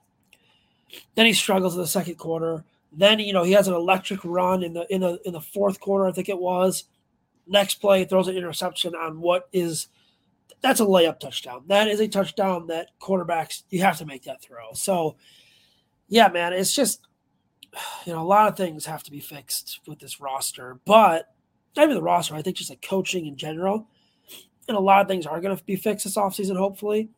[1.14, 2.64] Then he struggles in the second quarter.
[2.92, 5.80] Then you know he has an electric run in the in the in the fourth
[5.80, 6.84] quarter, I think it was.
[7.46, 9.88] Next play throws an interception on what is
[10.60, 11.64] that's a layup touchdown.
[11.68, 14.72] That is a touchdown that quarterbacks you have to make that throw.
[14.74, 15.16] So
[16.08, 17.00] yeah, man, it's just
[18.06, 21.34] you know a lot of things have to be fixed with this roster, but
[21.74, 22.34] not even the roster.
[22.34, 23.88] I think just like coaching in general
[24.72, 27.10] and a lot of things are going to be fixed this offseason, hopefully.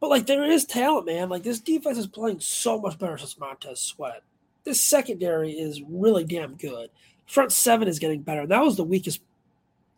[0.00, 1.28] But like there is talent, man.
[1.28, 4.22] Like this defense is playing so much better since Montez Sweat.
[4.64, 6.90] This secondary is really damn good.
[7.26, 8.46] Front seven is getting better.
[8.46, 9.22] That was the weakest,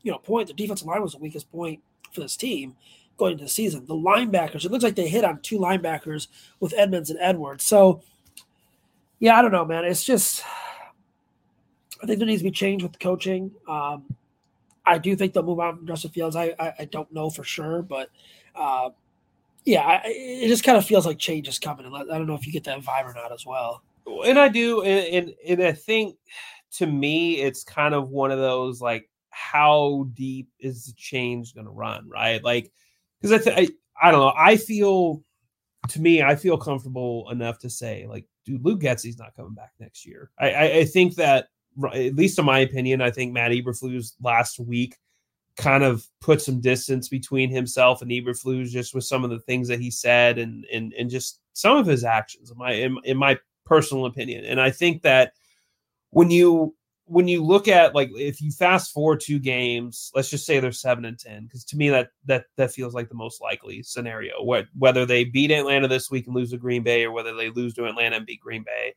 [0.03, 0.49] you know, point.
[0.49, 1.81] The defensive line was the weakest point
[2.13, 2.77] for this team
[3.17, 3.85] going into the season.
[3.87, 6.29] The linebackers, it looks like they hit on two linebackers
[6.61, 7.65] with Edmunds and Edwards.
[7.65, 8.03] So,
[9.19, 9.85] yeah, I don't know, man.
[9.85, 10.43] It's just,
[12.03, 13.51] I think there needs to be change with the coaching.
[13.69, 14.05] Um,
[14.85, 16.37] I do think they'll move on from Justin Fields.
[16.37, 18.11] I, I, I don't know for sure, but
[18.55, 18.91] uh,
[19.65, 21.87] yeah, I, it just kind of feels like change is coming.
[21.87, 23.83] And I don't know if you get that vibe or not as well.
[24.07, 26.17] And I do, and, and, and I think
[26.77, 31.67] to me, it's kind of one of those like, how deep is the change going
[31.67, 32.43] to run, right?
[32.43, 32.73] Like,
[33.21, 34.33] because I, th- I I don't know.
[34.37, 35.23] I feel
[35.89, 39.73] to me, I feel comfortable enough to say, like, dude, Luke Getsy's not coming back
[39.79, 40.31] next year.
[40.39, 41.49] I, I, I think that
[41.87, 44.97] at least in my opinion, I think Matt Eberflus last week
[45.57, 49.69] kind of put some distance between himself and Eberflus just with some of the things
[49.69, 53.17] that he said and and and just some of his actions in my in, in
[53.17, 54.45] my personal opinion.
[54.45, 55.33] And I think that
[56.11, 56.75] when you
[57.11, 60.73] when you look at like if you fast forward two games, let's just say they're
[60.73, 64.43] seven and ten, because to me that that that feels like the most likely scenario.
[64.43, 67.51] What whether they beat Atlanta this week and lose to Green Bay, or whether they
[67.51, 68.95] lose to Atlanta and beat Green Bay,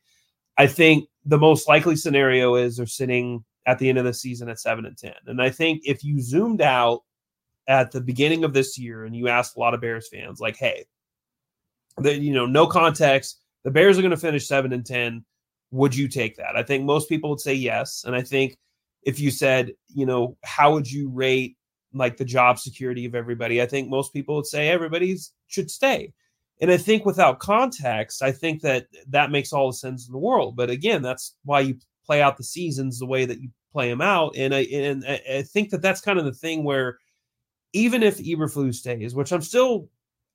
[0.56, 4.48] I think the most likely scenario is they're sitting at the end of the season
[4.48, 5.14] at seven and ten.
[5.26, 7.02] And I think if you zoomed out
[7.66, 10.56] at the beginning of this year and you asked a lot of Bears fans, like,
[10.56, 10.84] hey,
[12.04, 15.24] you know, no context, the Bears are going to finish seven and ten
[15.74, 16.56] would you take that?
[16.56, 18.04] I think most people would say yes.
[18.06, 18.56] And I think
[19.02, 21.56] if you said, you know, how would you rate
[21.92, 23.60] like the job security of everybody?
[23.60, 25.16] I think most people would say everybody
[25.48, 26.12] should stay.
[26.60, 30.18] And I think without context, I think that that makes all the sense in the
[30.18, 30.56] world.
[30.56, 34.00] But again, that's why you play out the seasons the way that you play them
[34.00, 34.34] out.
[34.36, 36.98] And I and I think that that's kind of the thing where
[37.72, 39.88] even if Eberflus stays, which I'm still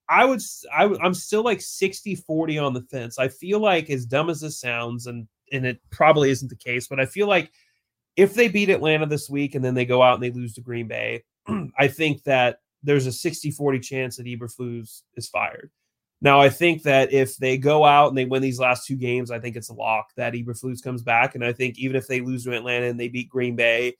[0.10, 0.42] I would,
[0.76, 3.20] I'm still like 60 40 on the fence.
[3.20, 6.88] I feel like, as dumb as this sounds, and and it probably isn't the case,
[6.88, 7.52] but I feel like
[8.16, 10.62] if they beat Atlanta this week and then they go out and they lose to
[10.62, 11.24] Green Bay,
[11.78, 15.72] I think that there's a 60 40 chance that Eberflus is fired.
[16.22, 19.32] Now, I think that if they go out and they win these last two games,
[19.32, 21.36] I think it's a lock that Eberflus comes back.
[21.36, 23.96] And I think even if they lose to Atlanta and they beat Green Bay,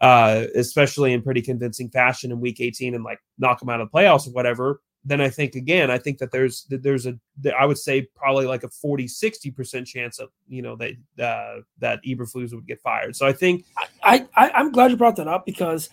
[0.00, 3.90] uh, especially in pretty convincing fashion in Week 18 and like knock them out of
[3.90, 7.18] the playoffs or whatever, then I think again, I think that there's that there's a
[7.58, 11.62] I would say probably like a 40 60 percent chance of you know that uh,
[11.78, 13.16] that Eberflus would get fired.
[13.16, 13.64] So I think
[14.02, 15.88] I, I I'm glad you brought that up because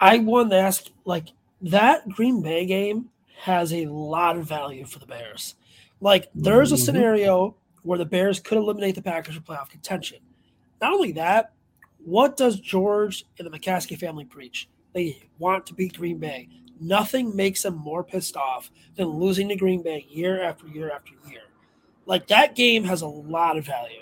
[0.00, 1.28] I wanted to ask like
[1.60, 5.54] that Green Bay game has a lot of value for the Bears.
[6.00, 6.84] Like there's a mm-hmm.
[6.84, 10.18] scenario where the Bears could eliminate the Packers for playoff contention.
[10.80, 11.52] Not only that,
[12.04, 14.68] what does George and the McCaskey family preach?
[14.92, 16.48] They want to beat Green Bay.
[16.80, 21.12] Nothing makes them more pissed off than losing to Green Bay year after year after
[21.30, 21.42] year.
[22.06, 23.98] Like that game has a lot of value.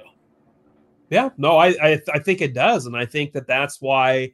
[1.11, 4.33] Yeah, no, I I, I think it does, and I think that that's why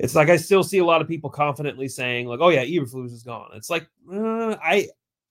[0.00, 3.12] it's like I still see a lot of people confidently saying like, "Oh yeah, Eberflus
[3.12, 4.88] is gone." It's like uh, I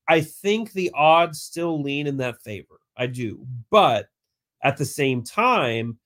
[0.08, 2.80] I think the odds still lean in that favor.
[2.96, 4.10] I do, but
[4.64, 5.98] at the same time,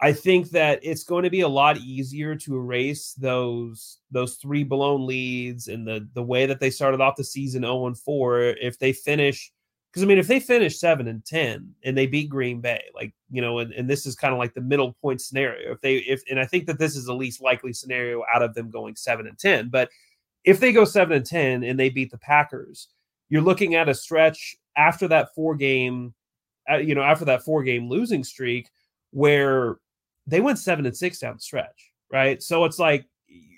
[0.00, 4.64] I think that it's going to be a lot easier to erase those those three
[4.64, 8.40] blown leads and the the way that they started off the season 0 and 4
[8.60, 9.52] if they finish
[9.98, 13.12] because I mean if they finish 7 and 10 and they beat Green Bay like
[13.30, 15.96] you know and, and this is kind of like the middle point scenario if they
[15.96, 18.96] if and I think that this is the least likely scenario out of them going
[18.96, 19.88] 7 and 10 but
[20.44, 22.88] if they go 7 and 10 and they beat the Packers
[23.28, 26.14] you're looking at a stretch after that four game
[26.70, 28.68] uh, you know after that four game losing streak
[29.10, 29.78] where
[30.28, 32.42] they went seven and six down the stretch, right?
[32.42, 33.06] So it's like,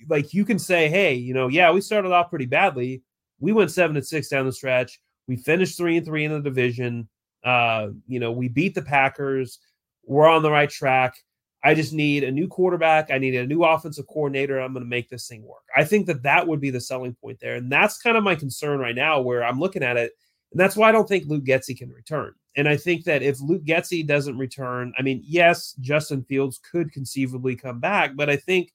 [0.09, 3.03] like you can say, hey, you know, yeah, we started off pretty badly.
[3.41, 5.01] We went seven and six down the stretch.
[5.31, 7.09] We finished three and three in the division.
[7.45, 9.61] Uh, you know, we beat the Packers.
[10.05, 11.15] We're on the right track.
[11.63, 13.13] I just need a new quarterback.
[13.13, 14.59] I need a new offensive coordinator.
[14.59, 15.63] I'm going to make this thing work.
[15.77, 17.55] I think that that would be the selling point there.
[17.55, 20.11] And that's kind of my concern right now, where I'm looking at it.
[20.51, 22.33] And that's why I don't think Luke Getsy can return.
[22.57, 26.91] And I think that if Luke Getsy doesn't return, I mean, yes, Justin Fields could
[26.91, 28.73] conceivably come back, but I think,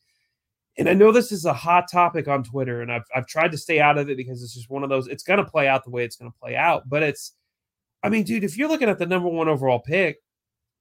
[0.78, 3.58] and I know this is a hot topic on Twitter, and I've, I've tried to
[3.58, 5.84] stay out of it because it's just one of those, it's going to play out
[5.84, 6.90] the way it's going to play out.
[6.90, 7.34] But it's,
[8.04, 10.18] I mean, dude, if you're looking at the number one overall pick,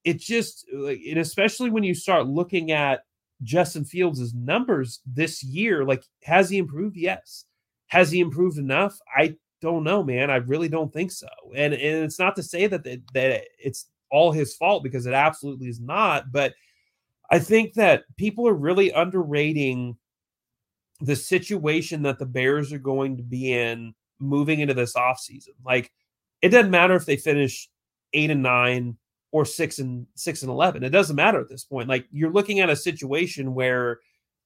[0.04, 3.04] it just, and especially when you start looking at
[3.42, 6.96] Justin Fields' numbers this year, like, has he improved?
[6.96, 7.44] Yes.
[7.86, 8.98] Has he improved enough?
[9.16, 10.30] I don't know, man.
[10.30, 11.28] I really don't think so.
[11.54, 15.14] And and it's not to say that that, that it's all his fault because it
[15.14, 16.30] absolutely is not.
[16.30, 16.54] But
[17.30, 19.96] I think that people are really underrating
[21.00, 25.54] the situation that the Bears are going to be in moving into this offseason.
[25.64, 25.92] Like
[26.42, 27.68] it doesn't matter if they finish
[28.12, 28.96] eight and nine
[29.32, 30.84] or six and six and eleven.
[30.84, 31.88] It doesn't matter at this point.
[31.88, 34.00] Like you're looking at a situation where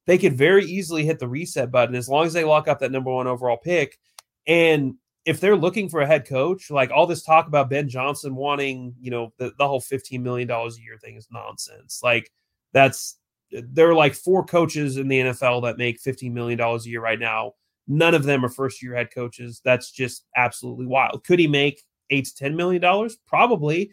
[0.06, 2.90] they could very easily hit the reset button as long as they lock up that
[2.92, 3.98] number one overall pick.
[4.46, 4.94] And
[5.26, 8.94] if they're looking for a head coach, like all this talk about Ben Johnson wanting,
[8.98, 12.00] you know, the, the whole $15 million a year thing is nonsense.
[12.02, 12.32] Like
[12.72, 13.18] that's
[13.50, 17.18] there are like four coaches in the NFL that make $15 million a year right
[17.18, 17.52] now.
[17.86, 19.62] None of them are first year head coaches.
[19.64, 21.24] That's just absolutely wild.
[21.24, 23.16] Could he make eight to ten million dollars?
[23.26, 23.90] Probably.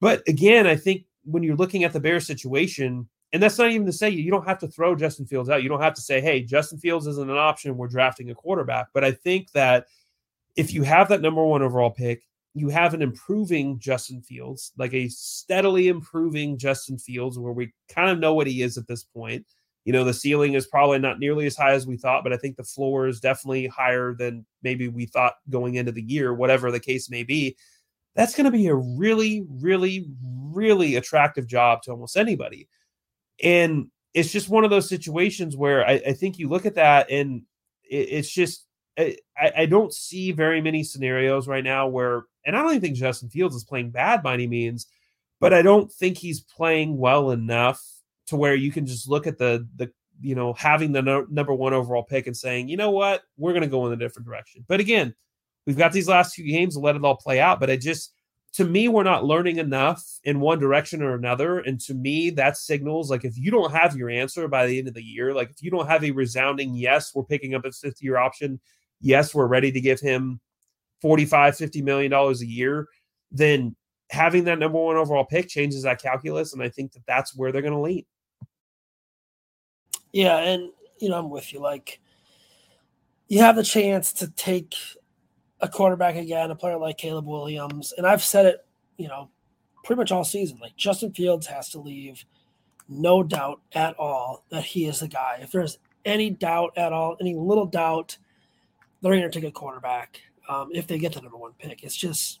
[0.00, 3.86] But again, I think when you're looking at the Bears situation, and that's not even
[3.86, 5.62] to say you don't have to throw Justin Fields out.
[5.62, 7.76] You don't have to say, hey, Justin Fields isn't an option.
[7.76, 8.88] We're drafting a quarterback.
[8.92, 9.86] But I think that
[10.54, 12.22] if you have that number one overall pick,
[12.54, 18.10] you have an improving Justin Fields, like a steadily improving Justin Fields, where we kind
[18.10, 19.46] of know what he is at this point.
[19.84, 22.36] You know, the ceiling is probably not nearly as high as we thought, but I
[22.36, 26.70] think the floor is definitely higher than maybe we thought going into the year, whatever
[26.70, 27.56] the case may be.
[28.14, 32.68] That's going to be a really, really, really attractive job to almost anybody.
[33.42, 37.10] And it's just one of those situations where I, I think you look at that
[37.10, 37.42] and
[37.82, 38.66] it, it's just
[38.98, 43.30] I, I don't see very many scenarios right now where, and I don't think Justin
[43.30, 44.86] Fields is playing bad by any means,
[45.40, 47.82] but I don't think he's playing well enough
[48.26, 51.54] to where you can just look at the the you know having the no, number
[51.54, 54.26] one overall pick and saying, you know what, we're going to go in a different
[54.26, 54.64] direction.
[54.68, 55.14] But again,
[55.66, 57.60] we've got these last few games to let it all play out.
[57.60, 58.12] But I just
[58.54, 61.60] to me, we're not learning enough in one direction or another.
[61.60, 64.88] And to me, that signals like if you don't have your answer by the end
[64.88, 67.72] of the year, like if you don't have a resounding yes, we're picking up a
[67.72, 68.60] fifth year option,
[69.02, 70.40] yes, we're ready to give him
[71.02, 72.88] 45, 50 million dollars a year,
[73.30, 73.76] then
[74.10, 76.52] having that number one overall pick changes that calculus.
[76.52, 78.04] And I think that that's where they're going to lean.
[80.12, 80.38] Yeah.
[80.38, 81.60] And, you know, I'm with you.
[81.60, 82.00] Like,
[83.28, 84.74] you have the chance to take
[85.60, 87.92] a quarterback again, a player like Caleb Williams.
[87.96, 88.66] And I've said it,
[88.98, 89.30] you know,
[89.84, 90.58] pretty much all season.
[90.60, 92.24] Like Justin Fields has to leave.
[92.88, 95.38] No doubt at all that he is the guy.
[95.40, 98.18] If there's any doubt at all, any little doubt,
[99.02, 101.82] they're going to take a quarterback um, if they get the number one pick.
[101.82, 102.40] It's just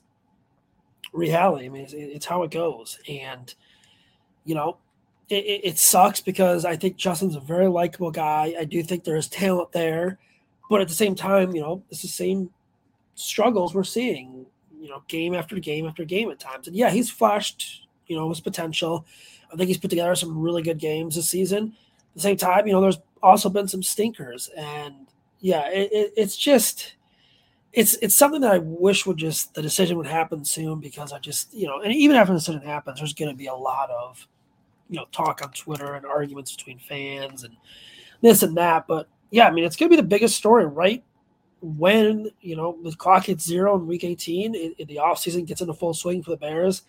[1.12, 1.66] reality.
[1.66, 2.98] I mean, it's, it's how it goes.
[3.08, 3.52] And,
[4.44, 4.78] you know,
[5.28, 8.54] it, it, it sucks because I think Justin's a very likable guy.
[8.58, 10.18] I do think there is talent there.
[10.70, 12.50] But at the same time, you know, it's the same
[13.14, 14.46] struggles we're seeing,
[14.80, 16.66] you know, game after game after game at times.
[16.66, 19.04] And yeah, he's flashed, you know, his potential.
[19.52, 21.74] I think he's put together some really good games this season.
[22.10, 25.06] At the same time, you know, there's also been some stinkers, and
[25.42, 26.94] yeah, it, it, it's just
[27.72, 31.18] it's it's something that I wish would just the decision would happen soon because I
[31.18, 33.90] just you know, and even after the decision happens, there's going to be a lot
[33.90, 34.26] of
[34.88, 37.56] you know talk on Twitter and arguments between fans and
[38.20, 38.86] this and that.
[38.86, 41.02] But yeah, I mean, it's going to be the biggest story right?
[41.60, 45.60] When you know the clock hits zero in week 18 in, in the offseason gets
[45.60, 46.82] into full swing for the bears.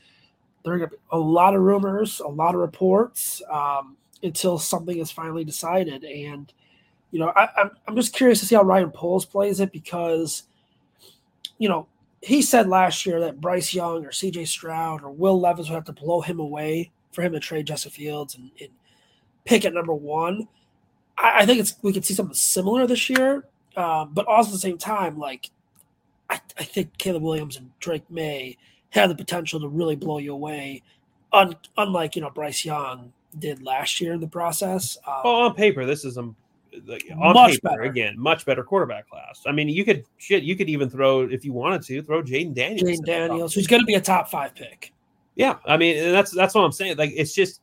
[0.64, 4.60] There are going to be a lot of rumors a lot of reports um, until
[4.60, 6.04] something is finally decided.
[6.04, 6.54] And
[7.14, 10.44] you know I, I'm, I'm just curious to see how ryan poles plays it because
[11.58, 11.88] you know
[12.22, 15.86] he said last year that bryce young or cj stroud or will levis would have
[15.86, 18.70] to blow him away for him to trade justin fields and, and
[19.46, 20.48] pick at number one
[21.18, 23.46] I, I think it's we could see something similar this year
[23.76, 25.50] um, but also at the same time, like
[26.30, 28.58] I, I, think Caleb Williams and Drake Maye
[28.92, 30.84] have the potential to really blow you away,
[31.32, 34.98] un, unlike you know Bryce Young did last year in the process.
[35.08, 36.30] Um, well, on paper, this is a
[36.86, 37.82] like, on paper better.
[37.84, 39.44] again, much better quarterback class.
[39.46, 42.54] I mean, you could shit, you could even throw if you wanted to throw Jayden
[42.54, 43.00] Daniels.
[43.00, 44.94] Jayden Daniels, who's going to be a top five pick.
[45.36, 46.98] Yeah, I mean, that's that's what I'm saying.
[46.98, 47.62] Like, it's just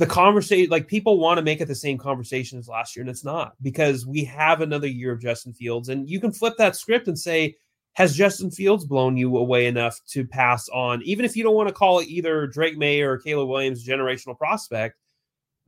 [0.00, 3.10] the conversation like people want to make it the same conversation as last year and
[3.10, 6.74] it's not because we have another year of Justin Fields and you can flip that
[6.74, 7.54] script and say
[7.92, 11.68] has Justin Fields blown you away enough to pass on even if you don't want
[11.68, 14.96] to call it either Drake Maye or Caleb Williams generational prospect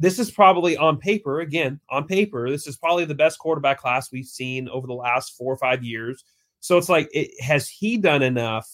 [0.02, 4.10] this is probably on paper again on paper this is probably the best quarterback class
[4.10, 6.24] we've seen over the last 4 or 5 years.
[6.60, 8.68] So it's like it, has he done enough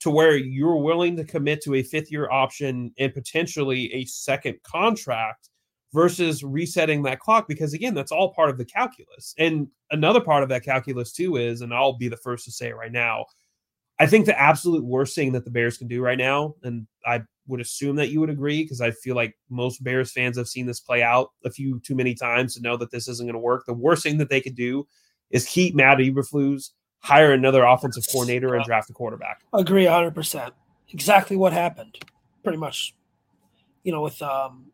[0.00, 4.56] to where you're willing to commit to a fifth year option and potentially a second
[4.62, 5.50] contract
[5.92, 7.46] versus resetting that clock?
[7.46, 9.34] Because again that's all part of the calculus.
[9.38, 12.68] And another part of that calculus too is and i'll be the first to say
[12.68, 13.26] it right now
[14.00, 17.22] i think the absolute worst thing that the bears can do right now and i
[17.46, 20.66] would assume that you would agree because i feel like most bears fans have seen
[20.66, 23.38] this play out a few too many times to know that this isn't going to
[23.38, 24.86] work the worst thing that they could do
[25.30, 29.42] is keep matt eberflus hire another offensive coordinator and draft a quarterback.
[29.52, 30.50] Agree 100%.
[30.92, 31.98] Exactly what happened,
[32.42, 32.94] pretty much,
[33.84, 34.66] you know, with um,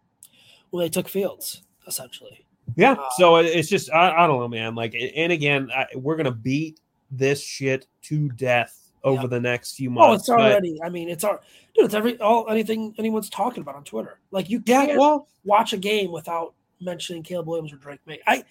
[0.71, 2.47] when they took Fields, essentially.
[2.75, 2.93] Yeah.
[2.93, 4.75] Uh, so it's just, I, I, don't know, man.
[4.75, 9.29] Like, and again, I, we're going to beat this shit to death over yeah.
[9.29, 10.09] the next few months.
[10.09, 11.41] Oh, it's already, but, I mean, it's our,
[11.75, 14.19] dude, it's every, all, anything anyone's talking about on Twitter.
[14.31, 18.21] Like, you can't yeah, well, watch a game without mentioning Caleb Williams or Drake Maye.
[18.27, 18.45] I,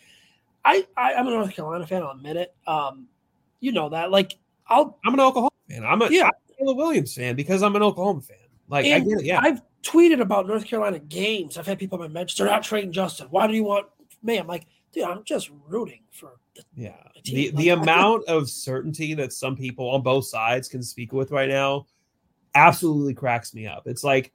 [0.63, 2.03] I, I, am a North Carolina fan.
[2.03, 2.55] I'll admit it.
[2.65, 3.07] Um,
[3.59, 4.11] you know that.
[4.11, 4.97] Like, I'll.
[5.05, 5.85] I'm an Oklahoma fan.
[5.85, 6.25] I'm a, yeah.
[6.25, 8.37] I'm a Caleb Williams fan because I'm an Oklahoma fan.
[8.67, 9.25] Like, and I get it.
[9.25, 9.41] Yeah.
[9.41, 11.57] I've tweeted about North Carolina games.
[11.57, 12.35] I've had people on my bench.
[12.35, 13.27] They're not trading Justin.
[13.29, 13.87] Why do you want
[14.23, 14.37] me?
[14.37, 16.31] I'm like, dude, I'm just rooting for.
[16.75, 16.95] Yeah.
[17.23, 21.49] The the, amount of certainty that some people on both sides can speak with right
[21.49, 21.87] now
[22.53, 23.83] absolutely cracks me up.
[23.85, 24.31] It's like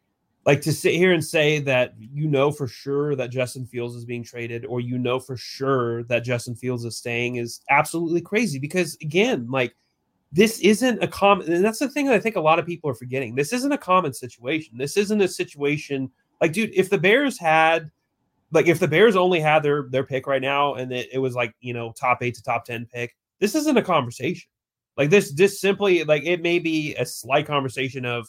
[0.47, 4.05] like to sit here and say that you know for sure that Justin Fields is
[4.05, 8.59] being traded or you know for sure that Justin Fields is staying is absolutely crazy
[8.59, 9.75] because again, like
[10.33, 12.91] this isn't a common and that's the thing that I think a lot of people
[12.91, 13.35] are forgetting.
[13.35, 14.79] This isn't a common situation.
[14.79, 16.11] This isn't a situation
[16.41, 17.91] like dude, if the Bears had
[18.53, 21.35] like if the Bears only had their their pick right now and it, it was
[21.35, 24.49] like, you know, top 8 to top 10 pick, this isn't a conversation.
[24.97, 28.29] Like this this simply like it may be a slight conversation of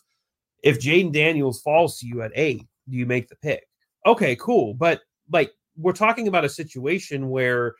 [0.63, 3.67] If Jayden Daniels falls to you at eight, do you make the pick?
[4.05, 4.73] Okay, cool.
[4.73, 5.01] But
[5.31, 7.75] like we're talking about a situation where,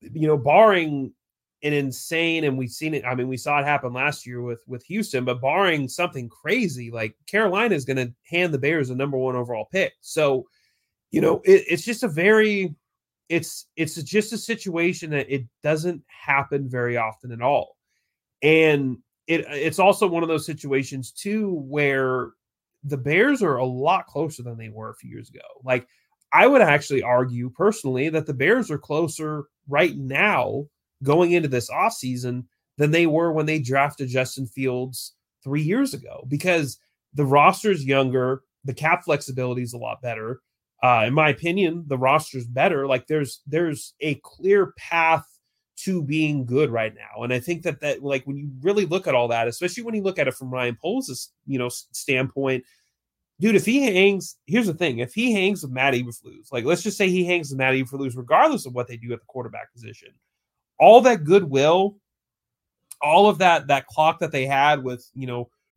[0.00, 1.12] you know, barring
[1.62, 3.04] an insane, and we've seen it.
[3.06, 6.90] I mean, we saw it happen last year with with Houston, but barring something crazy,
[6.90, 9.94] like Carolina is going to hand the Bears a number one overall pick.
[10.00, 10.46] So,
[11.14, 12.74] you know, it, it's just a very,
[13.28, 17.76] it's it's just a situation that it doesn't happen very often at all,
[18.42, 18.98] and
[19.28, 22.30] it it's also one of those situations too where
[22.82, 25.46] the Bears are a lot closer than they were a few years ago.
[25.62, 25.86] Like
[26.32, 30.66] I would actually argue personally that the Bears are closer right now
[31.04, 32.42] going into this offseason
[32.76, 36.80] than they were when they drafted Justin Fields three years ago because
[37.14, 40.40] the roster is younger, the cap flexibility is a lot better.
[40.84, 42.86] Uh, in my opinion, the roster's better.
[42.86, 45.26] Like there's there's a clear path
[45.76, 49.06] to being good right now, and I think that that like when you really look
[49.06, 52.64] at all that, especially when you look at it from Ryan Poles' you know standpoint,
[53.40, 56.82] dude, if he hangs, here's the thing: if he hangs with Matt Eberflus, like let's
[56.82, 59.72] just say he hangs with Matt Eberflus, regardless of what they do at the quarterback
[59.72, 60.10] position,
[60.78, 61.96] all that goodwill,
[63.00, 65.48] all of that that clock that they had with you know.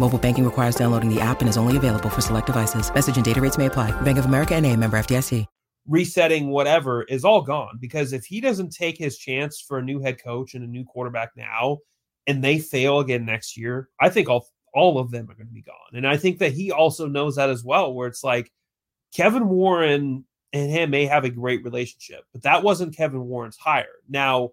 [0.00, 2.92] Mobile banking requires downloading the app and is only available for select devices.
[2.94, 3.90] Message and data rates may apply.
[4.02, 5.44] Bank of America and a member FDIC.
[5.86, 10.00] Resetting whatever is all gone because if he doesn't take his chance for a new
[10.00, 11.78] head coach and a new quarterback now
[12.26, 15.52] and they fail again next year, I think all, all of them are going to
[15.52, 15.94] be gone.
[15.94, 18.52] And I think that he also knows that as well, where it's like
[19.14, 23.86] Kevin Warren and him may have a great relationship, but that wasn't Kevin Warren's hire.
[24.08, 24.50] Now,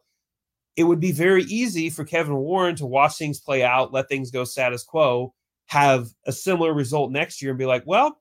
[0.76, 4.32] it would be very easy for Kevin Warren to watch things play out, let things
[4.32, 5.34] go status quo,
[5.68, 8.20] have a similar result next year, and be like, well,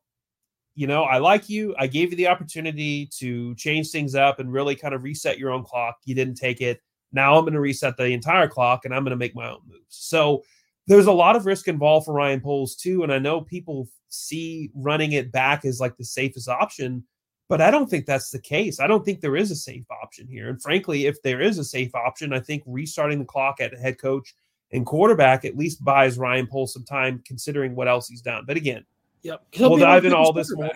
[0.75, 1.75] you know, I like you.
[1.79, 5.51] I gave you the opportunity to change things up and really kind of reset your
[5.51, 5.97] own clock.
[6.05, 6.81] You didn't take it.
[7.13, 9.61] Now I'm going to reset the entire clock and I'm going to make my own
[9.69, 9.85] moves.
[9.89, 10.43] So
[10.87, 13.05] there's a lot of risk involved for Ryan Poles too.
[13.05, 17.05] And I know people see running it back as like the safest option.
[17.49, 18.81] But I don't think that's the case.
[18.81, 20.49] I don't think there is a safe option here.
[20.49, 23.99] And frankly, if there is a safe option, I think restarting the clock at head
[23.99, 24.35] coach
[24.73, 28.45] and quarterback at least buys Ryan Poles some time, considering what else he's done.
[28.47, 28.85] But again,
[29.23, 30.71] yep, we'll dive in all this more.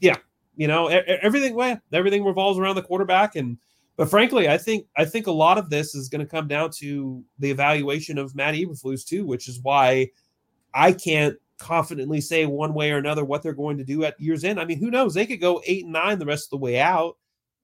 [0.00, 0.16] Yeah,
[0.56, 1.54] you know, everything.
[1.54, 3.56] Well, everything revolves around the quarterback, and
[3.96, 6.70] but frankly, I think I think a lot of this is going to come down
[6.78, 10.10] to the evaluation of Matt Eberflus too, which is why
[10.74, 14.44] I can't confidently say one way or another what they're going to do at year's
[14.44, 14.60] end.
[14.60, 15.14] I mean, who knows?
[15.14, 17.16] They could go eight and nine the rest of the way out,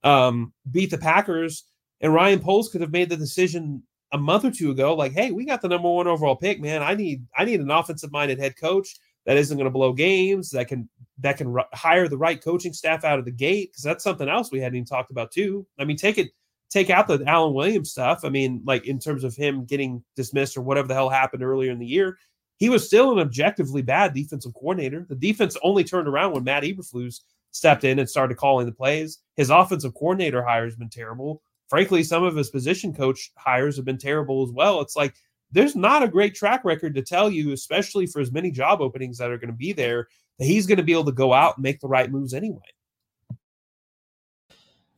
[0.05, 1.65] um, beat the Packers,
[2.01, 3.83] and Ryan Poles could have made the decision
[4.13, 6.83] a month or two ago, like, hey, we got the number one overall pick, man.
[6.83, 8.97] I need I need an offensive minded head coach
[9.27, 10.89] that isn't going to blow games, that can
[11.19, 14.29] that can r- hire the right coaching staff out of the gate, because that's something
[14.29, 15.67] else we hadn't even talked about too.
[15.79, 16.31] I mean, take it
[16.71, 18.25] take out the Alan Williams stuff.
[18.25, 21.73] I mean, like in terms of him getting dismissed or whatever the hell happened earlier
[21.73, 22.19] in the year,
[22.59, 25.07] he was still an objectively bad defensive coordinator.
[25.09, 27.21] The defense only turned around when Matt Eberflus
[27.53, 29.19] stepped in and started calling the plays.
[29.37, 31.41] His offensive coordinator hires been terrible.
[31.69, 34.81] Frankly, some of his position coach hires have been terrible as well.
[34.81, 35.15] It's like
[35.53, 39.19] there's not a great track record to tell you, especially for as many job openings
[39.19, 41.57] that are going to be there, that he's going to be able to go out
[41.57, 42.61] and make the right moves anyway.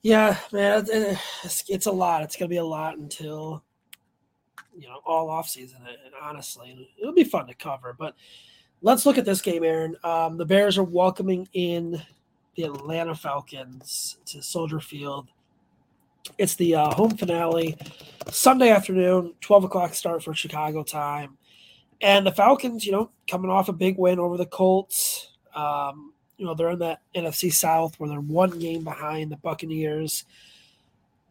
[0.03, 2.23] Yeah, man, it's, it's a lot.
[2.23, 3.65] It's going to be a lot until
[4.81, 5.79] you know all off season.
[5.87, 7.95] And honestly, it'll be fun to cover.
[7.99, 8.15] But
[8.83, 9.97] let's look at this game, Aaron.
[10.03, 12.01] Um, the Bears are welcoming in
[12.57, 15.29] the Atlanta Falcons to Soldier Field.
[16.39, 17.77] It's the uh, home finale,
[18.31, 21.37] Sunday afternoon, twelve o'clock start for Chicago time,
[22.01, 25.33] and the Falcons, you know, coming off a big win over the Colts.
[25.55, 30.25] Um, you know, they're in that NFC South where they're one game behind the Buccaneers.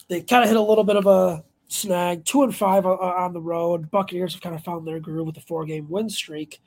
[0.07, 2.25] They kind of hit a little bit of a snag.
[2.25, 3.89] Two and five on the road.
[3.89, 6.61] Buccaneers have kind of found their groove with a four game win streak.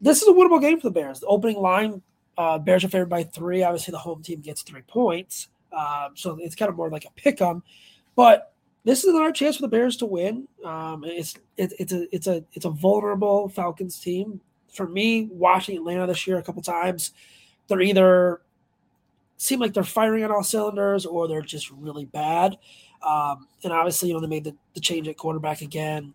[0.00, 1.20] This is a winnable game for the Bears.
[1.20, 2.02] The opening line,
[2.36, 3.62] uh, Bears are favored by three.
[3.62, 5.48] Obviously, the home team gets three points.
[5.72, 7.62] Um, so it's kind of more like a pick 'em.
[8.16, 8.52] But
[8.84, 10.48] this is another chance for the Bears to win.
[10.64, 14.40] Um, it's it, it's a it's a it's a vulnerable Falcons team.
[14.72, 17.12] For me, watching Atlanta this year a couple times,
[17.68, 18.40] they're either
[19.36, 22.56] seem like they're firing on all cylinders or they're just really bad.
[23.04, 26.14] Um, and obviously, you know, they made the, the change at quarterback again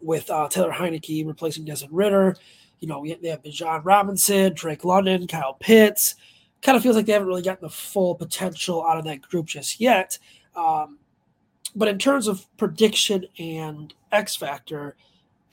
[0.00, 2.36] with uh, Taylor Heinicke replacing Desmond Ridder.
[2.80, 6.16] You know, they have Bijan Robinson, Drake London, Kyle Pitts,
[6.62, 9.46] kind of feels like they haven't really gotten the full potential out of that group
[9.46, 10.18] just yet.
[10.54, 10.98] Um,
[11.74, 14.96] but in terms of prediction and X factor,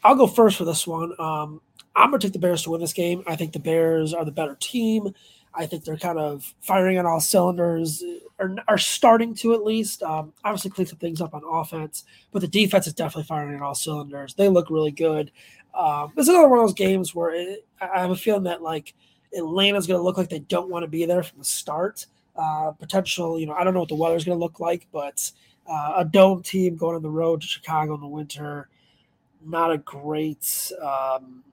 [0.04, 1.14] I'll go first for this one.
[1.20, 1.62] Um,
[1.96, 3.24] I'm going to take the Bears to win this game.
[3.28, 5.14] I think the Bears are the better team.
[5.54, 8.04] I think they're kind of firing on all cylinders,
[8.40, 10.02] or are starting to at least.
[10.04, 13.62] Um, obviously, clean some things up on offense, but the defense is definitely firing on
[13.62, 14.34] all cylinders.
[14.34, 15.32] They look really good.
[15.74, 18.94] Um, it's another one of those games where it, I have a feeling that like
[19.36, 22.06] Atlanta's going to look like they don't want to be there from the start.
[22.36, 25.32] Uh, potential, you know, I don't know what the weather's going to look like, but
[25.68, 28.70] uh, a dome team going on the road to Chicago in the winter,
[29.46, 31.44] not a great, um,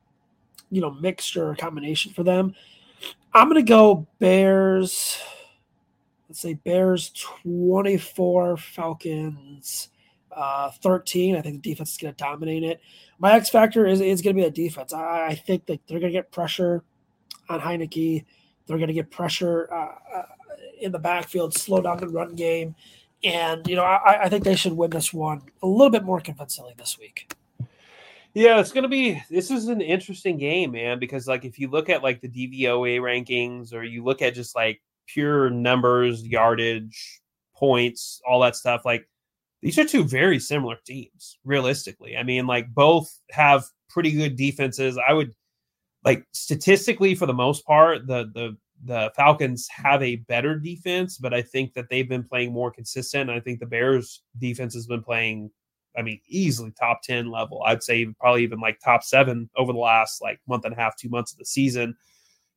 [0.71, 2.55] you know, mixture or combination for them.
[3.35, 5.21] I'm going to go Bears.
[6.29, 7.11] Let's say Bears
[7.45, 9.89] 24, Falcons
[10.33, 11.37] uh, 13.
[11.37, 12.81] I think the defense is going to dominate it.
[13.19, 14.93] My X factor is, is going to be the defense.
[14.93, 16.85] I, I think that they're going to get pressure
[17.49, 18.25] on Heinicke.
[18.67, 20.23] They're going to get pressure uh, uh,
[20.81, 22.75] in the backfield, slow down the run game.
[23.25, 26.21] And, you know, I, I think they should win this one a little bit more
[26.21, 27.35] convincingly this week.
[28.35, 29.21] Yeah, it's gonna be.
[29.31, 30.99] This is an interesting game, man.
[30.99, 34.55] Because like, if you look at like the DVOA rankings, or you look at just
[34.55, 37.21] like pure numbers, yardage,
[37.57, 39.09] points, all that stuff, like
[39.63, 41.39] these are two very similar teams.
[41.45, 44.99] Realistically, I mean, like both have pretty good defenses.
[45.09, 45.33] I would
[46.05, 51.35] like statistically, for the most part, the the the Falcons have a better defense, but
[51.35, 53.31] I think that they've been playing more consistent.
[53.31, 55.51] I think the Bears defense has been playing
[55.97, 57.63] I mean, easily top 10 level.
[57.65, 60.97] I'd say probably even like top seven over the last like month and a half,
[60.97, 61.97] two months of the season.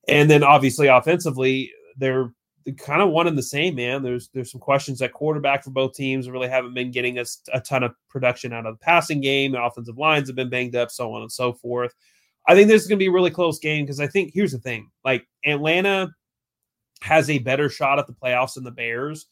[0.07, 2.33] And then obviously offensively, they're,
[2.77, 4.03] kind of one and the same, man.
[4.03, 6.29] There's there's some questions at quarterback for both teams.
[6.29, 9.53] Really haven't been getting us a, a ton of production out of the passing game.
[9.53, 11.93] The offensive lines have been banged up, so on and so forth.
[12.47, 14.51] I think this is going to be a really close game because I think here's
[14.51, 16.09] the thing: like Atlanta
[17.01, 19.27] has a better shot at the playoffs than the Bears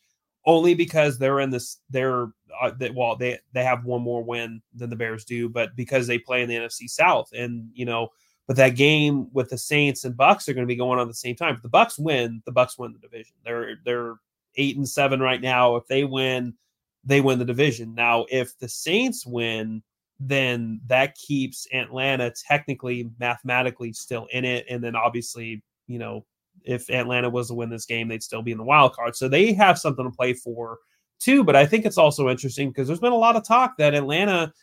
[0.50, 4.62] only because they're in this they're uh, they, well they they have one more win
[4.74, 8.10] than the Bears do, but because they play in the NFC South and you know
[8.48, 11.08] but that game with the Saints and Bucks are going to be going on at
[11.08, 11.54] the same time.
[11.54, 13.36] If the Bucks win, the Bucks win the division.
[13.46, 14.16] They're they're
[14.56, 15.76] 8 and 7 right now.
[15.76, 16.56] If they win,
[17.04, 17.94] they win the division.
[17.94, 19.84] Now, if the Saints win,
[20.20, 26.26] then that keeps Atlanta technically mathematically still in it and then obviously, you know,
[26.64, 29.16] if Atlanta was to win this game, they'd still be in the wild card.
[29.16, 30.80] So they have something to play for
[31.20, 31.44] too.
[31.44, 34.54] But I think it's also interesting because there's been a lot of talk that Atlanta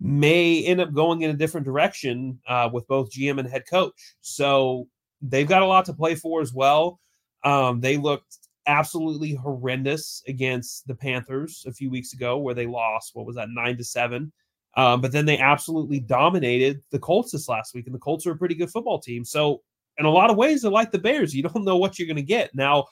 [0.00, 4.14] may end up going in a different direction uh, with both GM and head coach.
[4.20, 4.86] So
[5.22, 7.00] they've got a lot to play for as well.
[7.44, 13.14] Um, they looked absolutely horrendous against the Panthers a few weeks ago, where they lost.
[13.14, 14.32] What was that, nine to seven?
[14.76, 18.32] Um, but then they absolutely dominated the Colts this last week, and the Colts are
[18.32, 19.24] a pretty good football team.
[19.24, 19.62] So
[19.98, 21.34] in a lot of ways, they're like the Bears.
[21.34, 22.54] You don't know what you're going to get.
[22.54, 22.86] Now,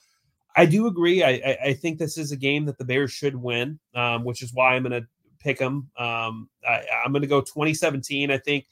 [0.57, 1.23] I do agree.
[1.23, 4.41] I, I, I, think this is a game that the Bears should win, um, which
[4.41, 5.09] is why I'm going to
[5.41, 5.91] pick them.
[5.97, 8.31] Um, I, am going to go 2017.
[8.31, 8.67] I think.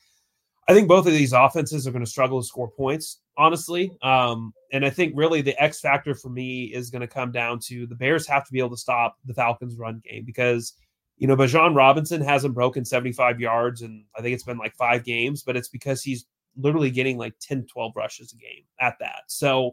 [0.69, 3.91] I think both of these offenses are going to struggle to score points, honestly.
[4.01, 7.59] Um, and I think really the X factor for me is going to come down
[7.65, 10.75] to the Bears have to be able to stop the Falcons' run game because
[11.23, 15.05] you know, Bijan Robinson hasn't broken 75 yards and I think it's been like five
[15.05, 16.27] games, but it's because he's
[16.57, 19.23] literally getting like 10, 12 rushes a game at that.
[19.29, 19.73] So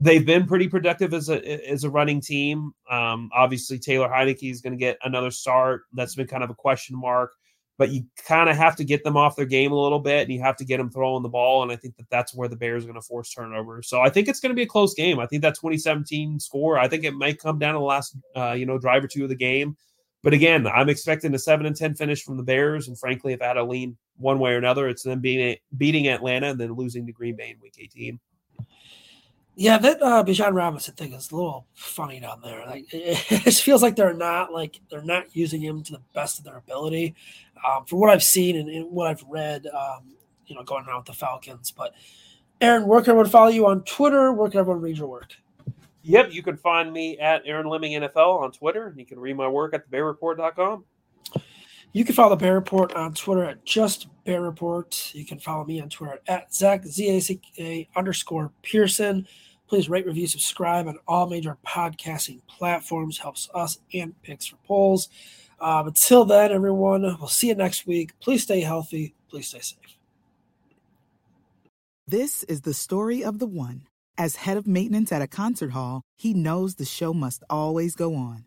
[0.00, 2.72] they've been pretty productive as a as a running team.
[2.90, 5.82] Um, obviously, Taylor Heinicke is going to get another start.
[5.92, 7.32] That's been kind of a question mark,
[7.78, 10.32] but you kind of have to get them off their game a little bit, and
[10.32, 11.62] you have to get them throwing the ball.
[11.62, 13.88] And I think that that's where the Bears are going to force turnovers.
[13.88, 15.18] So I think it's going to be a close game.
[15.18, 16.78] I think that 2017 score.
[16.78, 19.24] I think it might come down to the last uh, you know drive or two
[19.24, 19.76] of the game.
[20.22, 23.42] But again, I'm expecting a seven and ten finish from the Bears, and frankly, if
[23.42, 26.72] I had to lean one way or another, it's them beating beating Atlanta and then
[26.72, 28.18] losing to Green Bay in Week 18.
[29.56, 32.66] Yeah, that uh, Bijan Robinson thing is a little funny down there.
[32.66, 36.02] Like it, it just feels like they're not like they're not using him to the
[36.12, 37.14] best of their ability.
[37.66, 40.14] Um, from what I've seen and, and what I've read, um,
[40.46, 41.70] you know, going around with the Falcons.
[41.70, 41.94] But
[42.60, 44.32] Aaron, where can everyone follow you on Twitter?
[44.32, 45.32] Where can everyone read your work?
[46.02, 49.36] Yep, you can find me at Aaron Leming NFL on Twitter, and you can read
[49.36, 50.84] my work at thebearreport.com.
[51.94, 55.12] You can follow the Bear Report on Twitter at just Bear Report.
[55.14, 59.28] You can follow me on Twitter at Zach Z A C A underscore Pearson.
[59.68, 63.16] Please rate, review, subscribe on all major podcasting platforms.
[63.16, 65.08] Helps us and picks for polls.
[65.60, 68.18] Um, until then, everyone, we'll see you next week.
[68.18, 69.14] Please stay healthy.
[69.30, 69.78] Please stay safe.
[72.08, 73.82] This is the story of the one.
[74.18, 78.16] As head of maintenance at a concert hall, he knows the show must always go
[78.16, 78.46] on.